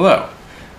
[0.00, 0.28] Hello.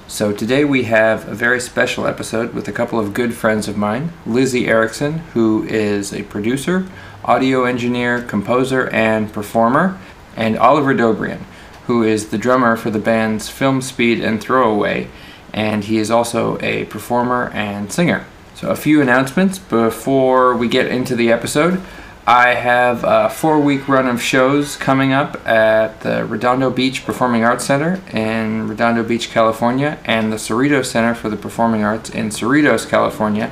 [0.07, 3.75] So today we have a very special episode with a couple of good friends of
[3.75, 6.87] mine Lizzie Erickson, who is a producer,
[7.25, 9.99] audio engineer, composer, and performer,
[10.37, 11.41] and Oliver Dobrian,
[11.87, 15.09] who is the drummer for the bands Film Speed and Throwaway,
[15.53, 18.25] and he is also a performer and singer.
[18.55, 21.81] So, a few announcements before we get into the episode.
[22.29, 27.43] I have a four week run of shows coming up at the Redondo Beach Performing
[27.43, 32.29] Arts Center in Redondo Beach, California, and the Cerritos Center for the Performing Arts in
[32.29, 33.49] Cerritos, California.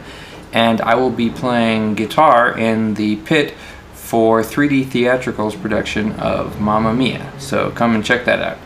[0.54, 3.56] And I will be playing guitar in the pit
[3.94, 7.34] for 3D Theatrical's production of Mamma Mia.
[7.40, 8.60] So come and check that out.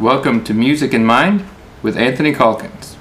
[0.00, 1.44] Welcome to Music in Mind
[1.80, 2.96] with Anthony Calkins.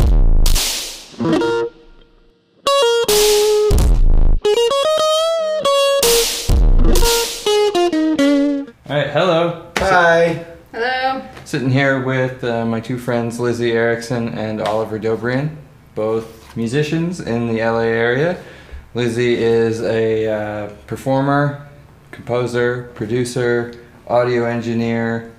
[11.52, 15.58] Sitting here with uh, my two friends, Lizzie Erickson and Oliver Dobrian,
[15.96, 18.42] both musicians in the LA area.
[18.94, 21.68] Lizzie is a uh, performer,
[22.12, 23.74] composer, producer,
[24.08, 25.34] audio engineer,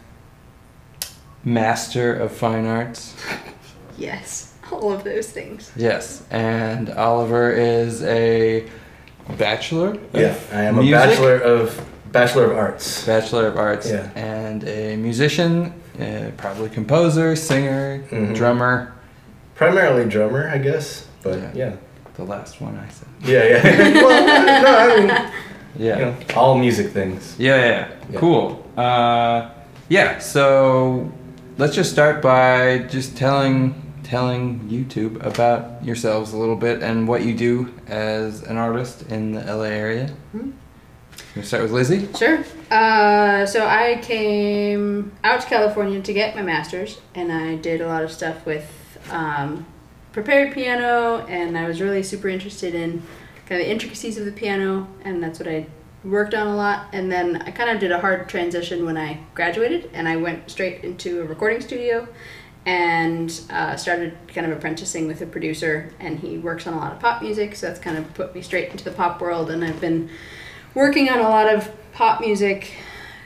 [1.45, 3.17] master of fine arts.
[3.97, 5.73] Yes, all of those things.
[5.77, 8.69] Yes, and Oliver is a
[9.39, 9.97] bachelor.
[10.13, 10.93] Yeah, I am music?
[10.93, 13.07] a bachelor of bachelor of arts.
[13.07, 14.11] Bachelor of Arts Yeah.
[14.15, 18.35] and a musician, uh, probably composer, singer, Mhm.
[18.35, 18.93] drummer.
[19.55, 21.07] Primarily drummer, I guess.
[21.23, 21.51] But Yeah.
[21.55, 21.71] yeah,
[22.17, 23.09] The last one I said.
[23.25, 24.03] yeah, yeah.
[24.03, 25.09] well, no, I mean,
[25.79, 25.99] Yeah.
[25.99, 27.35] you know, all music things.
[27.39, 27.87] Yeah, yeah, yeah.
[28.13, 28.19] Yeah.
[28.21, 28.65] Cool.
[28.77, 29.49] Uh,
[29.89, 31.11] yeah, so
[31.59, 37.23] let's just start by just telling telling YouTube about yourselves a little bit and what
[37.25, 40.11] you do as an artist in the LA area.
[40.33, 40.51] Hmm.
[41.41, 42.09] Start with Lizzie.
[42.15, 42.45] Sure.
[42.71, 47.87] Uh, so I came out to California to get my master's, and I did a
[47.87, 48.71] lot of stuff with
[49.11, 49.65] um,
[50.13, 53.03] prepared piano, and I was really super interested in
[53.47, 55.67] kind of the intricacies of the piano, and that's what I
[56.05, 56.89] worked on a lot.
[56.93, 60.51] And then I kind of did a hard transition when I graduated, and I went
[60.51, 62.07] straight into a recording studio
[62.65, 66.93] and uh, started kind of apprenticing with a producer and he works on a lot
[66.93, 69.65] of pop music so that's kind of put me straight into the pop world and
[69.65, 70.09] i've been
[70.75, 72.73] working on a lot of pop music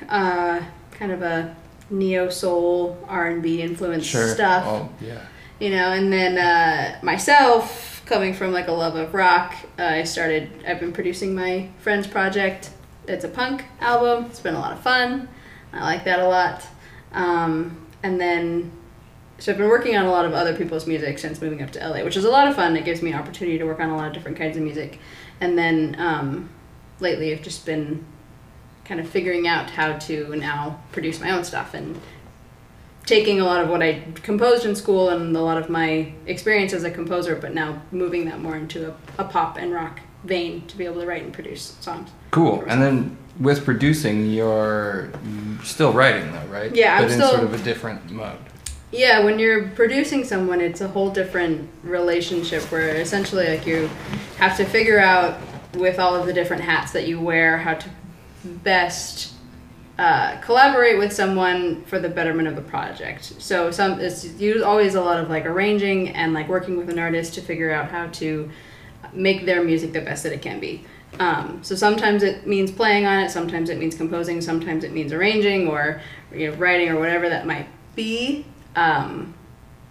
[0.09, 0.61] uh,
[0.93, 1.55] kind of a
[1.91, 4.65] neo soul r&b influenced stuff.
[4.67, 5.25] Oh, yeah.
[5.61, 10.03] you know and then uh, myself coming from like a love of rock uh, i
[10.03, 12.71] started i've been producing my friend's project.
[13.09, 14.25] It's a punk album.
[14.25, 15.29] It's been a lot of fun.
[15.73, 16.67] I like that a lot.
[17.13, 18.73] Um, and then
[19.39, 21.79] so i've been working on a lot of other people's music since moving up to
[21.89, 22.77] la which is a lot of fun.
[22.77, 24.99] It gives me an opportunity to work on a lot of different kinds of music.
[25.41, 26.49] And then um,
[27.01, 28.05] lately i've just been
[28.85, 32.01] kind of figuring out how to now produce my own stuff and
[33.05, 36.73] taking a lot of what I composed in school and a lot of my experience
[36.73, 40.67] as a composer, but now moving that more into a, a pop and rock vein
[40.67, 42.11] to be able to write and produce songs.
[42.33, 42.65] Cool.
[42.67, 45.11] And then with producing, you're
[45.63, 46.75] still writing though, right?
[46.75, 48.39] Yeah, I'm but in still- sort of a different mode.
[48.93, 53.91] Yeah, when you're producing someone, it's a whole different relationship where essentially, like, you
[54.39, 55.39] have to figure out
[55.77, 57.89] with all of the different hats that you wear how to
[58.45, 59.33] best
[59.99, 63.25] uh, collaborate with someone for the betterment of the project.
[63.39, 66.99] So some it's you always a lot of like arranging and like working with an
[66.99, 68.51] artist to figure out how to
[69.15, 70.85] make their music the best that it can be.
[71.19, 75.13] Um, so sometimes it means playing on it, sometimes it means composing, sometimes it means
[75.13, 78.45] arranging or you know writing or whatever that might be.
[78.75, 79.35] Um,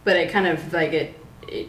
[0.03, 1.67] but it kind of like it, it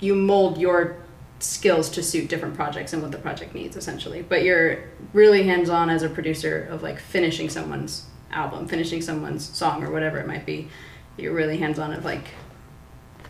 [0.00, 0.96] you mold your
[1.42, 4.78] skills to suit different projects and what the project needs essentially but you're
[5.12, 10.18] really hands-on as a producer of like finishing someone's album finishing someone's song or whatever
[10.18, 10.68] it might be
[11.16, 12.28] you're really hands-on of like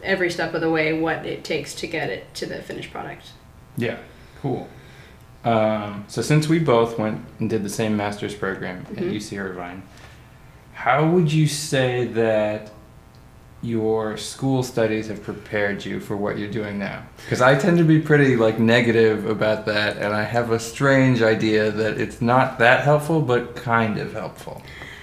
[0.02, 3.30] every step of the way what it takes to get it to the finished product
[3.76, 3.96] Yeah,
[4.42, 4.68] cool.
[5.44, 9.12] Um, so since we both went and did the same master's program at Mhm.
[9.14, 9.82] UC Irvine,
[10.74, 12.70] how would you say that
[13.62, 17.04] your school studies have prepared you for what you're doing now?
[17.16, 21.22] Because I tend to be pretty like negative about that, and I have a strange
[21.22, 24.62] idea that it's not that helpful, but kind of helpful.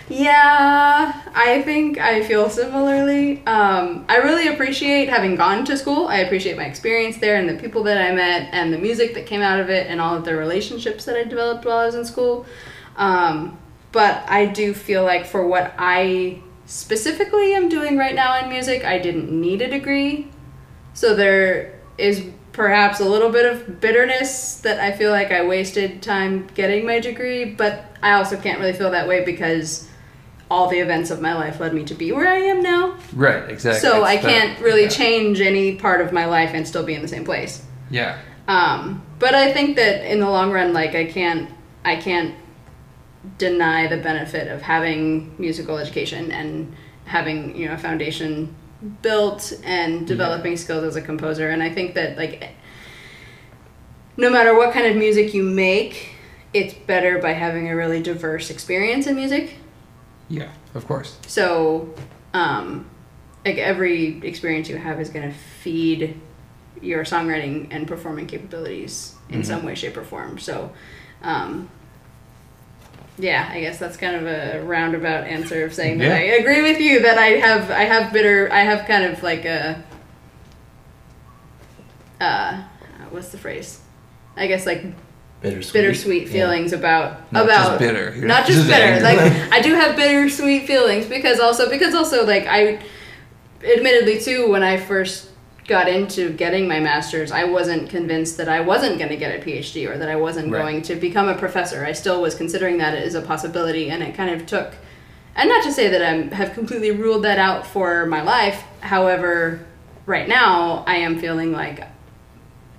[0.10, 3.46] Yeah, I think I feel similarly.
[3.46, 6.08] Um, I really appreciate having gone to school.
[6.08, 9.28] I appreciate my experience there and the people that I met and the music that
[9.28, 11.94] came out of it and all of the relationships that I developed while I was
[11.94, 12.48] in school.
[12.98, 13.60] Um,
[13.92, 18.86] but I do feel like for what I specifically am doing right now in music,
[18.86, 20.28] I didn't need a degree.
[20.94, 26.02] So there is perhaps a little bit of bitterness that I feel like I wasted
[26.04, 29.88] time getting my degree, but I also can't really feel that way because
[30.52, 32.98] all the events of my life led me to be where I am now.
[33.14, 33.80] Right, exactly.
[33.82, 34.90] So I It's that- can't really yeah.
[34.90, 37.64] change any part of my life and still be in the same place.
[37.90, 38.18] Yeah.
[38.48, 41.50] Um, but I think that in the long run, like I can't,
[41.84, 42.36] I can't
[43.38, 46.74] deny the benefit of having musical education and
[47.06, 48.56] having you know a foundation
[49.02, 51.50] built and developing skills as a composer.
[51.50, 52.52] And I think that like
[54.18, 56.12] no matter what kind of music you make,
[56.54, 59.56] it's better by having a really diverse experience in music.
[60.30, 61.18] Yeah, of course.
[61.28, 61.94] So,
[62.34, 62.86] um,
[63.46, 66.20] like every experience you have is going to feed
[66.82, 69.46] your songwriting and performing capabilities in Mhm.
[69.46, 70.38] some way, shape, or form.
[70.38, 70.72] So,
[71.24, 71.70] um,
[73.20, 76.34] yeah, I guess that's kind of a roundabout answer of saying that Yeah.
[76.34, 79.46] I agree with you that I have I have bitter I have kind of like
[79.46, 79.84] a
[82.22, 82.64] uh,
[83.12, 83.80] what's the phrase?
[84.36, 84.84] I guess like
[85.42, 85.74] Bittersweet.
[85.74, 86.32] bittersweet Yeah.
[86.34, 88.14] feelings about Not about just bitter.
[88.16, 88.84] You're not just bitter.
[88.84, 89.04] angry.
[89.04, 89.20] Like
[89.54, 92.82] I do have bittersweet feelings because also because also like I,
[93.64, 95.29] admittedly too, when I first
[95.70, 99.46] got into getting my master's, I wasn't convinced that I wasn't going to get a
[99.46, 100.60] PhD or that I wasn't Right.
[100.62, 101.86] going to become a professor.
[101.86, 104.74] I still was considering that as a possibility, and it kind of took.
[105.36, 108.64] And not to say that I have completely ruled that out for my life.
[108.82, 109.66] However,
[110.06, 111.88] right now I am feeling like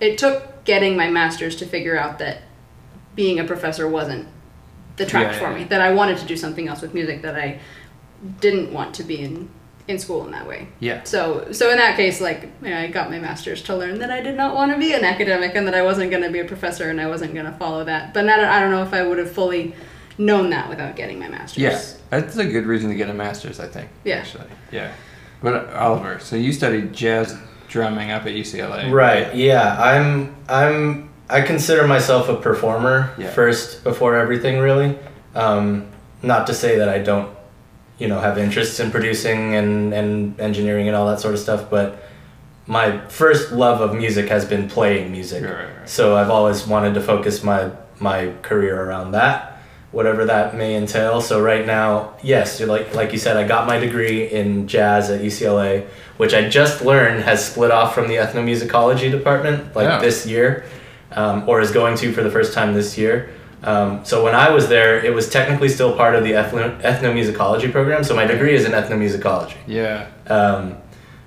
[0.01, 2.43] it took getting my master's to figure out that
[3.15, 4.27] being a professor wasn't
[4.97, 5.59] the track Yeah, for yeah.
[5.59, 5.65] me.
[5.65, 7.23] That I wanted to do something else with music.
[7.23, 7.61] That I
[8.41, 9.49] didn't want to be in
[9.91, 10.69] in school in that way.
[10.79, 11.03] yeah.
[11.05, 14.11] So so in that case, like you know, I got my master's to learn that
[14.11, 16.39] I did not want to be an academic and that I wasn't going to be
[16.39, 18.15] a professor and I wasn't going to follow that.
[18.15, 19.75] But not, I don't know if I would have fully
[20.17, 21.63] known that without getting my master's.
[21.63, 23.89] Yeah, that's a good reason to get a master's, I think.
[24.05, 24.17] Yeah.
[24.17, 24.93] Actually, yeah.
[25.43, 27.37] But uh, Oliver, so you studied jazz
[27.69, 29.35] drumming up at UCLA, Right.
[29.35, 29.77] Yeah.
[29.81, 30.35] I'm.
[30.49, 31.09] I'm.
[31.29, 33.31] I consider myself a performer Yeah.
[33.31, 34.59] first before everything.
[34.59, 34.99] Really.
[35.35, 35.87] Um,
[36.23, 37.35] not to say that I don't,
[38.01, 41.71] you know, have interests in producing and and engineering and all that sort of stuff,
[41.71, 42.03] but
[42.67, 45.45] my first love of music has been playing music.
[45.45, 45.89] Right, right, right.
[45.89, 49.59] So I've always wanted to focus my my career around that,
[49.93, 51.21] whatever that may entail.
[51.21, 55.21] So right now, yes, like like you said, I got my degree in jazz at
[55.21, 55.87] UCLA,
[56.17, 60.01] which I just learned has split off from the ethnomusicology department like Oh.
[60.01, 60.65] this year,
[61.13, 63.29] um, or is going to for the first time this year.
[63.63, 67.71] Um, so when I was there, it was technically still part of the ethno- ethnomusicology
[67.71, 68.05] program.
[68.05, 69.57] So my degree is in ethnomusicology.
[69.67, 70.07] Yeah.
[70.29, 70.77] Um,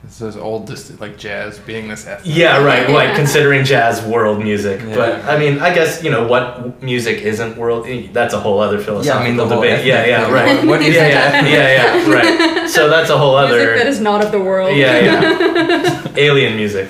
[0.05, 2.35] It's those old, just like jazz being this ethnic.
[2.35, 2.89] Yeah, right.
[2.89, 4.95] Like considering jazz world music, Yeah.
[4.95, 7.87] but I mean, I guess you know what music isn't world.
[7.87, 9.85] eh, That's a whole other philosophical Yeah, I mean, the debate.
[9.85, 10.33] Yeah, yeah, thing.
[10.33, 10.67] right.
[10.67, 12.69] What is yeah, yeah, yeah, yeah, right.
[12.69, 13.55] So that's a whole other.
[13.63, 14.75] Music that is not of the world.
[14.75, 16.07] yeah, yeah.
[16.27, 16.87] Alien music.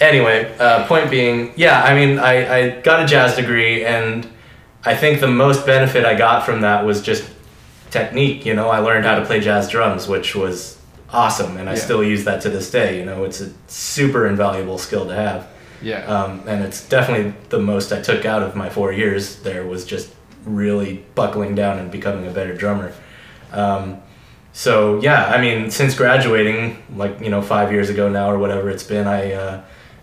[0.00, 4.26] Anyway, uh, point being, yeah, I mean, I, I got a jazz degree, and
[4.84, 7.28] I think the most benefit I got from that was just
[7.90, 8.46] technique.
[8.46, 10.78] You know, I learned how to play jazz drums, which was
[11.12, 11.78] awesome, and I Yeah.
[11.78, 12.98] still use that to this day.
[12.98, 15.46] You know, it's a super invaluable skill to have.
[15.82, 16.04] Yeah.
[16.06, 19.84] Um, and it's definitely the most I took out of my four years there was
[19.84, 20.10] just
[20.46, 22.92] really buckling down and becoming a better drummer.
[23.52, 23.98] Um,
[24.52, 28.70] so yeah, I mean, since graduating, like you know, five years ago now or whatever
[28.70, 29.60] it's been, I uh,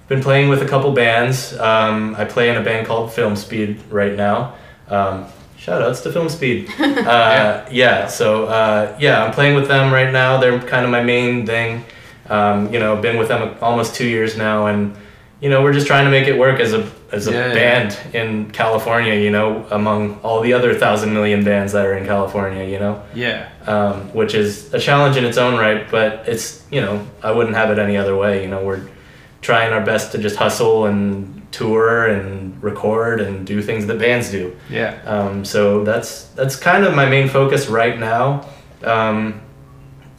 [0.08, 1.58] been playing with a couple bands.
[1.58, 4.54] Um, I play in a band called Film Speed right now.
[4.90, 5.26] Um,
[5.58, 6.70] shout outs to Film Speed.
[7.08, 8.08] Uh, yeah.
[8.08, 10.40] So uh, yeah, I'm playing with them right now.
[10.40, 11.86] They're kind of my main thing.
[12.30, 14.96] Um, you know, been with them almost two years now, and
[15.40, 17.54] you know, we're just trying to make it work as a as a Yeah, yeah.
[17.54, 19.14] band in California.
[19.14, 22.66] You know, among all the other thousand million bands that are in California.
[22.66, 23.50] You know yeah.
[23.66, 25.90] um, which is a challenge in its own right.
[25.90, 28.42] But it's you know I wouldn't have it any other way.
[28.44, 28.86] You know we're
[29.42, 34.32] trying our best to just hustle and tour and record and do things that bands
[34.32, 34.56] do.
[34.70, 35.00] Yeah.
[35.06, 38.48] Um, so that's that's kind of my main focus right now.
[38.84, 39.42] Um,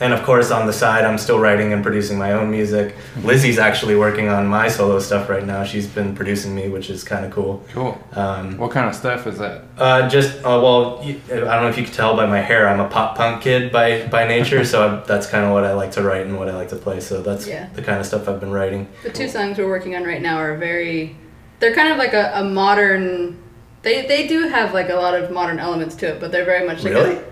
[0.00, 2.94] and of course, on the side, I'm still writing and producing my own music.
[3.24, 5.64] Lizzie's actually working on my solo stuff right now.
[5.64, 7.64] She's been producing me, which is kind of cool.
[7.72, 7.98] Cool.
[8.12, 9.64] Um, What kind of stuff is that?
[9.76, 12.68] uh, just uh, well, I don't know if you can tell by my hair.
[12.68, 15.72] I'm a pop punk kid by by nature, so I, that's kind of what I
[15.72, 17.00] like to write and what I like to play.
[17.00, 17.68] So that's Yeah.
[17.74, 18.88] the kind of stuff I've been writing.
[19.02, 21.16] The two songs we're working on right now are very.
[21.60, 23.36] They're kind of like a, a modern.
[23.82, 26.66] They they do have like a lot of modern elements to it, but they're very
[26.66, 27.16] much like Really?
[27.16, 27.22] A,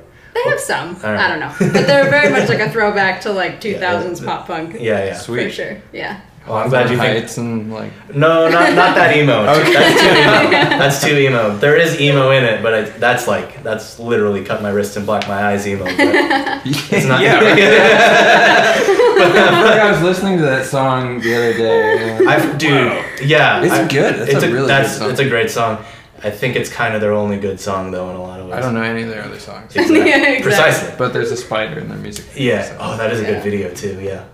[0.45, 0.89] they have some.
[0.97, 1.21] All right.
[1.21, 4.47] I don't know, but they're very much like a throwback to like 2000s Yeah, pop
[4.47, 4.75] punk.
[4.75, 5.17] Yeah, yeah.
[5.19, 5.45] Sweet.
[5.45, 5.83] For sure.
[5.93, 6.21] Yeah.
[6.47, 7.19] Well, I'm glad you think.
[7.19, 7.91] Heights and like.
[8.15, 9.45] No, not not that emo.
[9.61, 9.73] Okay.
[9.73, 10.51] That's too emo.
[10.79, 11.57] That's too emo.
[11.59, 15.05] There is emo in it, but I, that's like that's literally cut my wrist and
[15.05, 15.85] black my eyes emo.
[15.89, 17.21] It's not.
[17.21, 17.41] yeah.
[17.41, 17.59] right.
[17.59, 22.19] I feel I was listening to that song the other day.
[22.27, 24.29] I've, dude, yeah, It's I- good.
[24.29, 25.11] It's a really good that's song.
[25.11, 25.85] it's a great song.
[26.27, 28.55] I think it's kind of their only good song though in a lot of ways.
[28.57, 29.99] I don't know any of their other songs, Exactly.
[29.99, 30.43] Yeah, exactly.
[30.43, 30.95] Precisely.
[30.99, 32.25] but there's a spider in their music.
[32.37, 32.63] Yeah.
[32.65, 33.29] so- Oh, that is a Yeah.
[33.33, 34.01] good video too.
[34.01, 34.25] Yeah.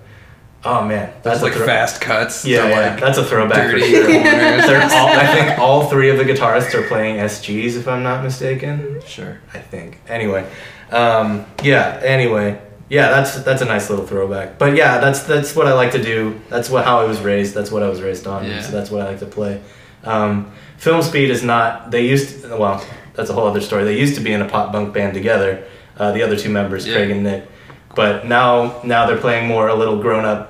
[0.64, 2.44] Oh man, That's that's like thro- fast cuts.
[2.44, 3.66] Yeah, yeah, like that's a throwback.
[3.72, 4.04] for dirty sure.
[4.06, 4.92] corners.
[4.92, 9.00] All, I think all three of the guitarists are playing SGs, if I'm not mistaken.
[9.04, 9.40] Sure.
[9.52, 9.98] I think.
[10.08, 10.48] Anyway,
[10.92, 11.98] um, yeah.
[12.04, 13.10] Anyway, yeah.
[13.10, 14.56] That's that's a nice little throwback.
[14.58, 16.40] But yeah, that's that's what I like to do.
[16.48, 17.54] That's what how I was raised.
[17.54, 18.44] That's what I was raised on.
[18.46, 18.62] Yeah.
[18.62, 19.60] So that's what I like to play.
[20.04, 21.90] Um, Film Speed is not.
[21.90, 22.48] They used.
[22.48, 23.84] Well, that's a whole other story.
[23.84, 25.64] They used to be in a pop punk band together.
[25.96, 26.94] Uh, the other two members, Yeah.
[26.94, 27.44] Craig and Nick.
[27.94, 30.48] But now now they're playing more a little grown up.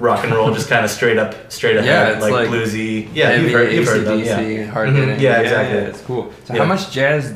[0.00, 3.08] Rock and roll, just kind of straight up, straight ahead, Yeah, it's like, like bluesy.
[3.14, 4.18] Yeah, Heavy you've heard, you've heard them.
[4.18, 4.64] Yeah.
[4.66, 5.20] Hard Mhm, hitting.
[5.20, 5.78] yeah, exactly.
[5.78, 6.32] it's cool.
[6.44, 6.62] So Yeah.
[6.62, 7.32] how much jazz?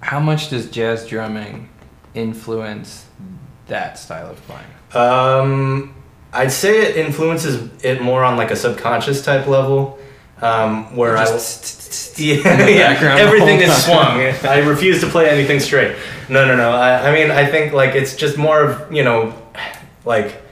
[0.00, 1.68] How much does jazz drumming
[2.14, 3.04] influence
[3.68, 5.06] that style of playing?
[5.06, 5.94] Um,
[6.32, 9.98] I'd say it influences it more on like a subconscious type level,
[10.42, 14.20] um, where I Just yeah, yeah everything is swung.
[14.44, 15.96] I refuse to play anything straight.
[16.28, 16.70] No, no, no.
[16.72, 19.34] I, I mean, I think like it's just more of you know,
[20.04, 20.42] like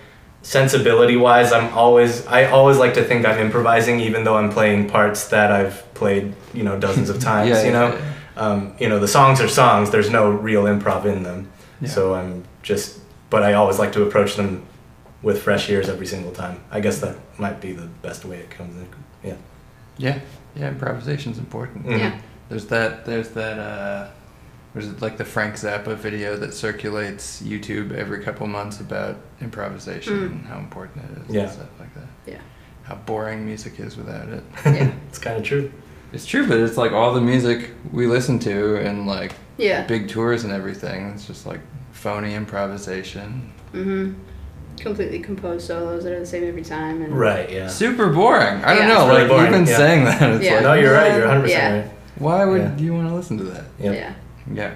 [0.42, 1.52] sensibility wise.
[1.52, 5.52] I'm always I always like to think I'm improvising, even though I'm playing parts that
[5.52, 7.50] I've played you know dozens of times.
[7.50, 9.90] Yeah, you know, yeah, Um, you know the songs are songs.
[9.90, 11.50] There's no real improv in them.
[11.80, 11.88] Yeah.
[11.88, 14.66] So I'm just, but I always like to approach them
[15.22, 16.62] with fresh ears every single time.
[16.70, 18.88] I guess that might be the best way it comes in.
[19.24, 19.36] Yeah.
[20.00, 20.18] Yeah,
[20.56, 20.68] yeah.
[20.68, 21.86] Improvisation's important.
[21.86, 21.98] Mhm.
[21.98, 22.18] Yeah.
[22.48, 23.04] There's that.
[23.04, 23.58] There's that.
[23.58, 24.08] uh
[24.72, 30.14] was it like the Frank Zappa video that circulates YouTube every couple months about improvisation
[30.18, 30.26] Mm.
[30.30, 31.42] and how important it is Yeah.
[31.42, 32.06] and stuff like that.
[32.32, 32.38] Yeah.
[32.84, 34.44] How boring music is without it.
[34.64, 34.92] Yeah.
[35.08, 35.72] it's kind of true.
[36.12, 39.84] It's true, but it's like all the music we listen to and like Yeah.
[39.88, 41.10] big tours and everything.
[41.14, 43.50] It's just like phony improvisation.
[43.74, 44.14] Mm-hmm.
[44.80, 47.02] Completely composed solos that are the same every time.
[47.02, 47.50] And Right.
[47.50, 47.68] Yeah.
[47.68, 48.64] Super boring.
[48.64, 48.94] I don't Yeah.
[48.94, 49.00] know.
[49.02, 49.76] It's really like boring, even yeah.
[49.76, 50.54] saying that, it's Yeah.
[50.54, 51.12] like no, you're right.
[51.16, 51.68] You're 100 Yeah.
[51.70, 51.94] percent right.
[52.18, 52.76] why would Yeah.
[52.78, 53.64] you want to listen to that?
[53.78, 53.94] Yep.
[53.94, 54.12] Yeah.
[54.52, 54.70] Yeah.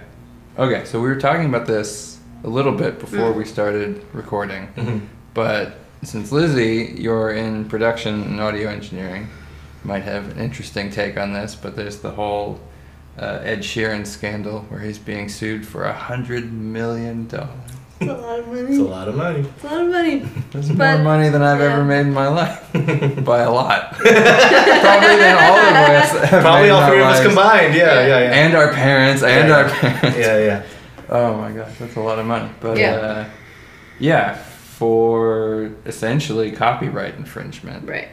[0.62, 3.36] Okay, so we were talking about this a little bit before Mm.
[3.36, 5.00] we started recording, Mhm.
[5.32, 9.28] but since Lizzie, you're in production and audio engineering,
[9.84, 11.54] might have an interesting take on this.
[11.54, 12.60] But there's the whole
[13.18, 17.48] uh, Ed Sheeran scandal where he's being sued for a hundred million dollars.
[18.08, 18.60] It's a lot of money.
[18.70, 19.40] It's a lot of money.
[19.40, 20.18] It's a lot of money.
[20.52, 21.72] That's But- more money than I've yeah.
[21.72, 22.60] ever made in my life.
[23.24, 23.92] By a lot.
[23.94, 26.10] Probably than all of us.
[26.30, 27.74] have Probably made all three of us combined.
[27.74, 27.84] Yeah.
[27.94, 28.06] Yeah.
[28.06, 28.18] Yeah.
[28.20, 28.34] Yeah.
[28.46, 29.80] And our parents, and Yeah, our yeah.
[30.00, 30.18] parents.
[30.18, 30.38] yeah.
[30.38, 30.62] Yeah.
[31.08, 32.50] Oh my gosh, that's a lot of money.
[32.60, 32.92] But Yeah.
[32.94, 33.24] uh,
[33.98, 37.88] yeah, for essentially copyright infringement.
[37.88, 38.08] Right.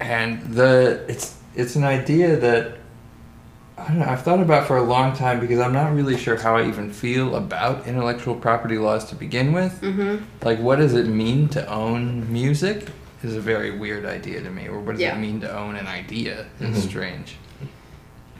[0.00, 2.78] And the it's it's an idea that
[3.78, 6.36] I don't know, I've thought about for a long time because I'm not really sure
[6.36, 9.80] how I even feel about intellectual property laws to begin with.
[9.82, 10.24] Mm-hmm.
[10.42, 12.88] Like what does it mean to own music
[13.22, 14.66] is a very weird idea to me.
[14.68, 15.16] Or what does Yeah.
[15.16, 16.46] it mean to own an idea?
[16.60, 16.88] It's Mhm.
[16.88, 17.36] strange.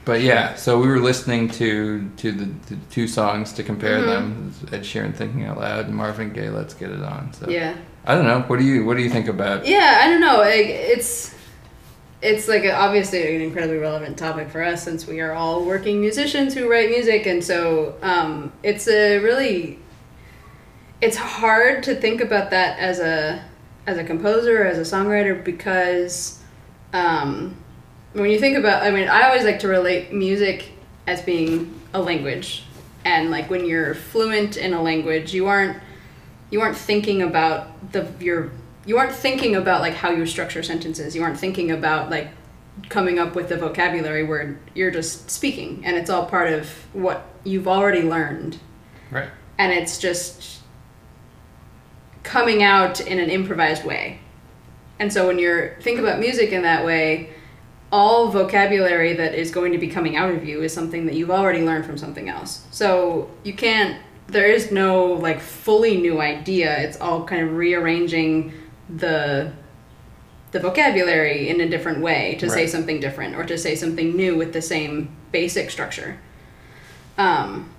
[0.05, 4.05] But yeah, so we were listening to to the, the two songs to compare Mhm.
[4.05, 4.53] them.
[4.71, 7.73] Ed Sheeran "Thinking Out Loud" and Marvin Gaye "Let's Get It On." So Yeah.
[8.05, 8.39] I don't know.
[8.47, 9.67] What do you What do you think about?
[9.67, 10.37] Yeah, I don't know.
[10.37, 11.31] Like, it's
[12.21, 16.53] it's like obviously an incredibly relevant topic for us since we are all working musicians
[16.53, 19.79] who write music, and so um, it's a really
[21.01, 23.43] it's hard to think about that as a
[23.85, 26.41] as a composer as a songwriter because
[26.93, 27.55] um,
[28.13, 30.71] when you think about I mean I always like to relate music
[31.05, 32.63] as being a language.
[33.05, 35.77] And like when you're fluent in a language you aren't
[36.49, 38.51] you aren't thinking about the your
[38.87, 41.15] you aren't thinking about like how you structure sentences.
[41.15, 42.29] You aren't thinking about like
[42.89, 44.57] coming up with the vocabulary word.
[44.73, 48.57] You're just speaking and it's all part of what you've already learned.
[49.09, 49.29] Right.
[49.57, 50.59] and it's just
[52.23, 54.19] coming out in an improvised way.
[54.99, 57.29] And so when you're think about music in that way
[57.89, 61.31] all vocabulary that is going to be coming out of you is something that you've
[61.31, 62.65] already learned from something else.
[62.71, 66.77] So you can't there is no like fully new idea.
[66.79, 68.53] It's all kind of rearranging
[68.89, 69.51] the
[70.51, 74.37] the vocabulary in a different way to say something different or to say something new
[74.37, 76.17] with the same basic structure.
[77.17, 77.69] Um,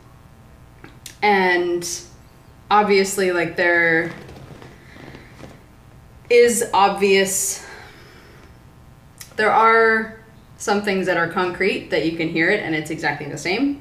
[1.22, 1.88] and
[2.70, 4.12] obviously like there
[6.28, 7.66] is obvious
[9.36, 10.20] there are
[10.58, 13.80] some things that are concrete that you can hear it and it's exactly the same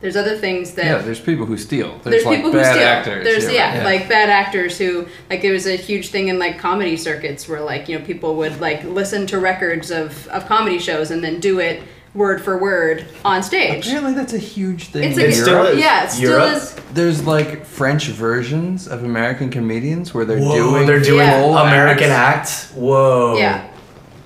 [0.00, 1.88] there's other things that Yeah, there's people who steal.
[1.98, 2.86] There's, there's, like people bad who steal.
[2.88, 3.24] actors.
[3.24, 6.58] There's yeah, right, like bad actors who like there was a huge thing in like
[6.58, 10.78] comedy circuits where like you know people would like listen to records of of comedy
[10.78, 11.82] shows and then do it
[12.14, 13.86] word for word on stage.
[13.86, 15.66] Apparently, that's a huge thing It's in like It Europe.
[15.66, 15.78] still is.
[15.80, 16.56] yeah, it still Europe?
[16.56, 16.74] is.
[16.94, 21.62] There's like French versions of American comedians where they're Whoa, doing they're doing Yeah.
[21.68, 22.64] American acts.
[22.66, 22.72] acts.
[22.74, 23.36] Whoa.
[23.38, 23.66] Yeah,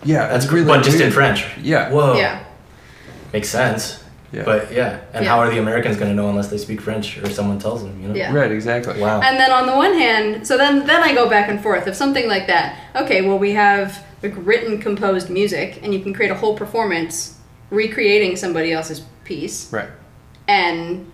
[0.05, 1.11] Yeah, That's it's really but just in.
[1.13, 1.47] French.
[1.59, 1.91] Yeah.
[1.91, 2.17] Whoa.
[2.17, 2.45] yeah,
[3.33, 4.03] makes sense.
[4.33, 4.45] Yeah.
[4.45, 5.31] But yeah, and Yeah.
[5.31, 8.01] how are the Americans going to know unless they speak French or someone tells them?
[8.01, 8.15] You know.
[8.15, 8.33] Yeah.
[8.33, 9.01] right, exactly.
[9.01, 9.21] Wow.
[9.21, 11.97] And then on the one hand, so then then I go back and forth of
[11.97, 12.77] something like that.
[12.95, 17.39] Okay, well we have like written composed music, and you can create a whole performance
[17.71, 19.89] recreating somebody else's piece, Right.
[20.49, 21.11] and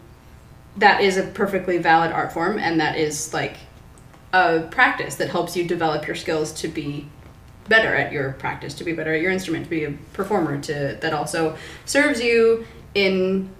[0.76, 3.56] that is a perfectly valid art form, and that is like
[4.32, 7.08] a practice that helps you develop your skills to be
[7.68, 10.96] better at your practice, to be better at your instrument, to be a performer, to
[11.00, 12.64] that also serves you
[12.96, 13.50] in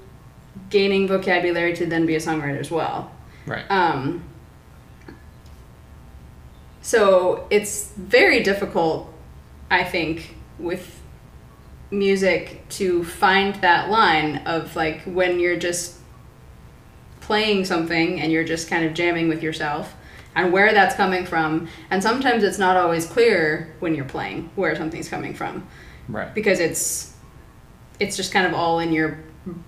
[0.70, 3.12] gaining vocabulary to then be a songwriter as well.
[3.46, 3.70] Right.
[3.70, 4.24] Um,
[6.80, 9.12] so it's very difficult,
[9.70, 11.00] I think, with
[11.90, 15.96] music to find that line of like when you're just
[17.20, 19.94] playing something and you're just kind of jamming with yourself
[20.34, 21.68] and where that's coming from.
[21.90, 25.66] And sometimes it's not always clear when you're playing where something's coming from
[26.08, 26.32] Right.
[26.34, 27.12] because it's
[28.00, 29.18] it's just kind of all in your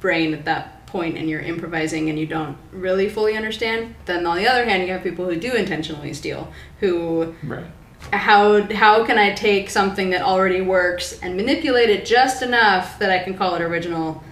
[0.01, 3.95] brain at that point and you're improvising and you don't really fully understand.
[4.07, 7.65] Then on the other hand you have people who do intentionally steal who Right.
[8.13, 13.11] how how can i take something that already works and manipulate it just enough that
[13.11, 14.23] i can call it original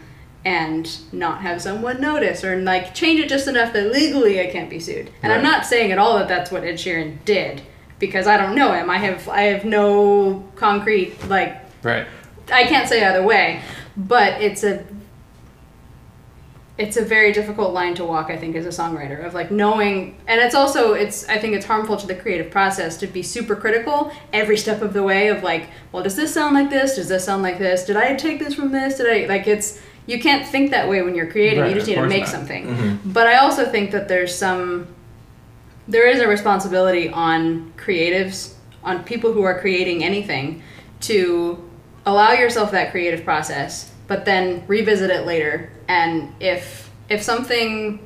[0.44, 4.70] and not have someone notice or like change it just enough that legally i can't
[4.70, 5.10] be sued?
[5.22, 7.60] And i'm not saying at all that that's what ed sheeran did
[7.98, 8.88] because i don't know him.
[8.88, 12.06] I have i have no concrete like Right.
[12.52, 13.60] I can't say either way,
[13.96, 14.84] but it's a
[16.78, 20.18] it's a very difficult line to walk I think as a songwriter of like knowing
[20.26, 23.56] and it's also it's I think it's harmful to the creative process to be super
[23.56, 26.96] critical every step of the way of like well does this sound like this?
[26.96, 27.84] Does this sound like this?
[27.84, 28.98] Did I take this from this?
[28.98, 31.60] Did I like it's you can't think that way when you're creating.
[31.60, 32.28] Right, you just need to make not.
[32.28, 32.66] something.
[32.66, 33.12] Mm-hmm.
[33.12, 34.86] But I also think that there's some
[35.88, 40.62] there is a responsibility on creatives, on people who are creating anything,
[41.02, 41.65] to
[42.06, 45.70] allow yourself that creative process, but then revisit it later.
[45.88, 48.00] And if if something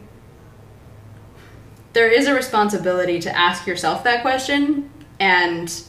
[1.92, 4.88] there is a responsibility to ask yourself that question
[5.18, 5.82] and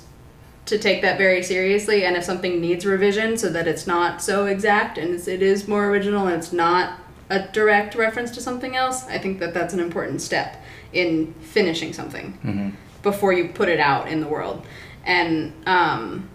[0.66, 4.46] to take that very seriously and if something needs revision so that it's not so
[4.46, 6.98] exact and it's- it is more original and it's not
[7.30, 10.62] a direct reference to something else i think that that's an important step
[10.94, 12.70] in finishing something Mm-hmm.
[13.04, 14.66] before you put it out in the world
[15.06, 16.30] and um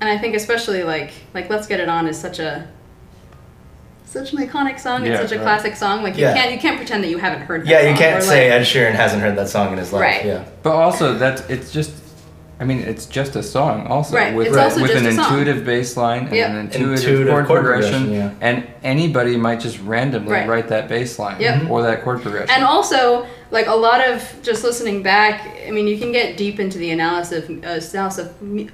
[0.00, 2.66] and i think especially like like let's get it on is such a
[4.04, 5.42] such an iconic song Yeah, it's such a right.
[5.42, 6.34] classic song like you Yeah.
[6.34, 8.60] can't you can't pretend that you haven't heard that Yeah, you can't or, say like-
[8.60, 10.02] Ed Sheeran hasn't heard that song in his life.
[10.02, 10.24] Right.
[10.24, 10.44] Yeah.
[10.62, 11.90] But also, that's it's just.
[12.60, 13.88] I mean, it's just a song.
[13.88, 15.24] Also, Right, with it's also with just an a song.
[15.40, 16.50] intuitive bass line and Yep.
[16.50, 18.48] an intuitive, Intuitive chord, chord progression, progression, yeah.
[18.48, 20.48] and anybody might just randomly Right.
[20.48, 21.68] write that bass line Yep.
[21.68, 22.50] or that chord progression.
[22.54, 26.60] And also, like a lot of just listening back, I mean, you can get deep
[26.60, 28.68] into the analysis, uh, analysis of, mu-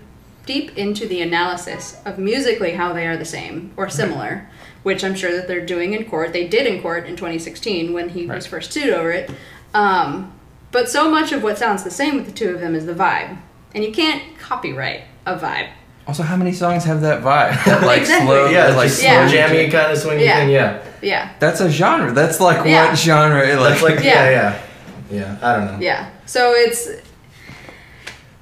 [0.51, 4.49] deep into the analysis of musically how they are the same or similar,
[4.83, 6.33] which I'm sure that they're doing in court.
[6.33, 9.31] They did in court in 2016 when he was first sued over it.
[9.75, 10.33] Um,
[10.73, 12.95] but so much of what sounds the same with the two of them is the
[12.95, 13.39] vibe,
[13.77, 15.69] and you can't copyright a vibe.
[16.09, 17.55] also, how many songs have that vibe?
[17.67, 18.27] That like Exactly.
[18.27, 19.29] slow, Yeah, that, like Yeah.
[19.29, 20.37] slow jammy kind of swingy Yeah.
[20.41, 20.51] thing.
[20.51, 20.83] Yeah.
[21.01, 22.11] Yeah, That's a genre.
[22.13, 22.89] That's like Yeah.
[22.89, 23.47] what genre?
[23.47, 24.31] Like, That's like Yeah.
[24.31, 24.31] yeah,
[25.11, 25.37] yeah, yeah.
[25.41, 25.79] I don't know.
[25.81, 26.11] yeah.
[26.27, 26.89] So it's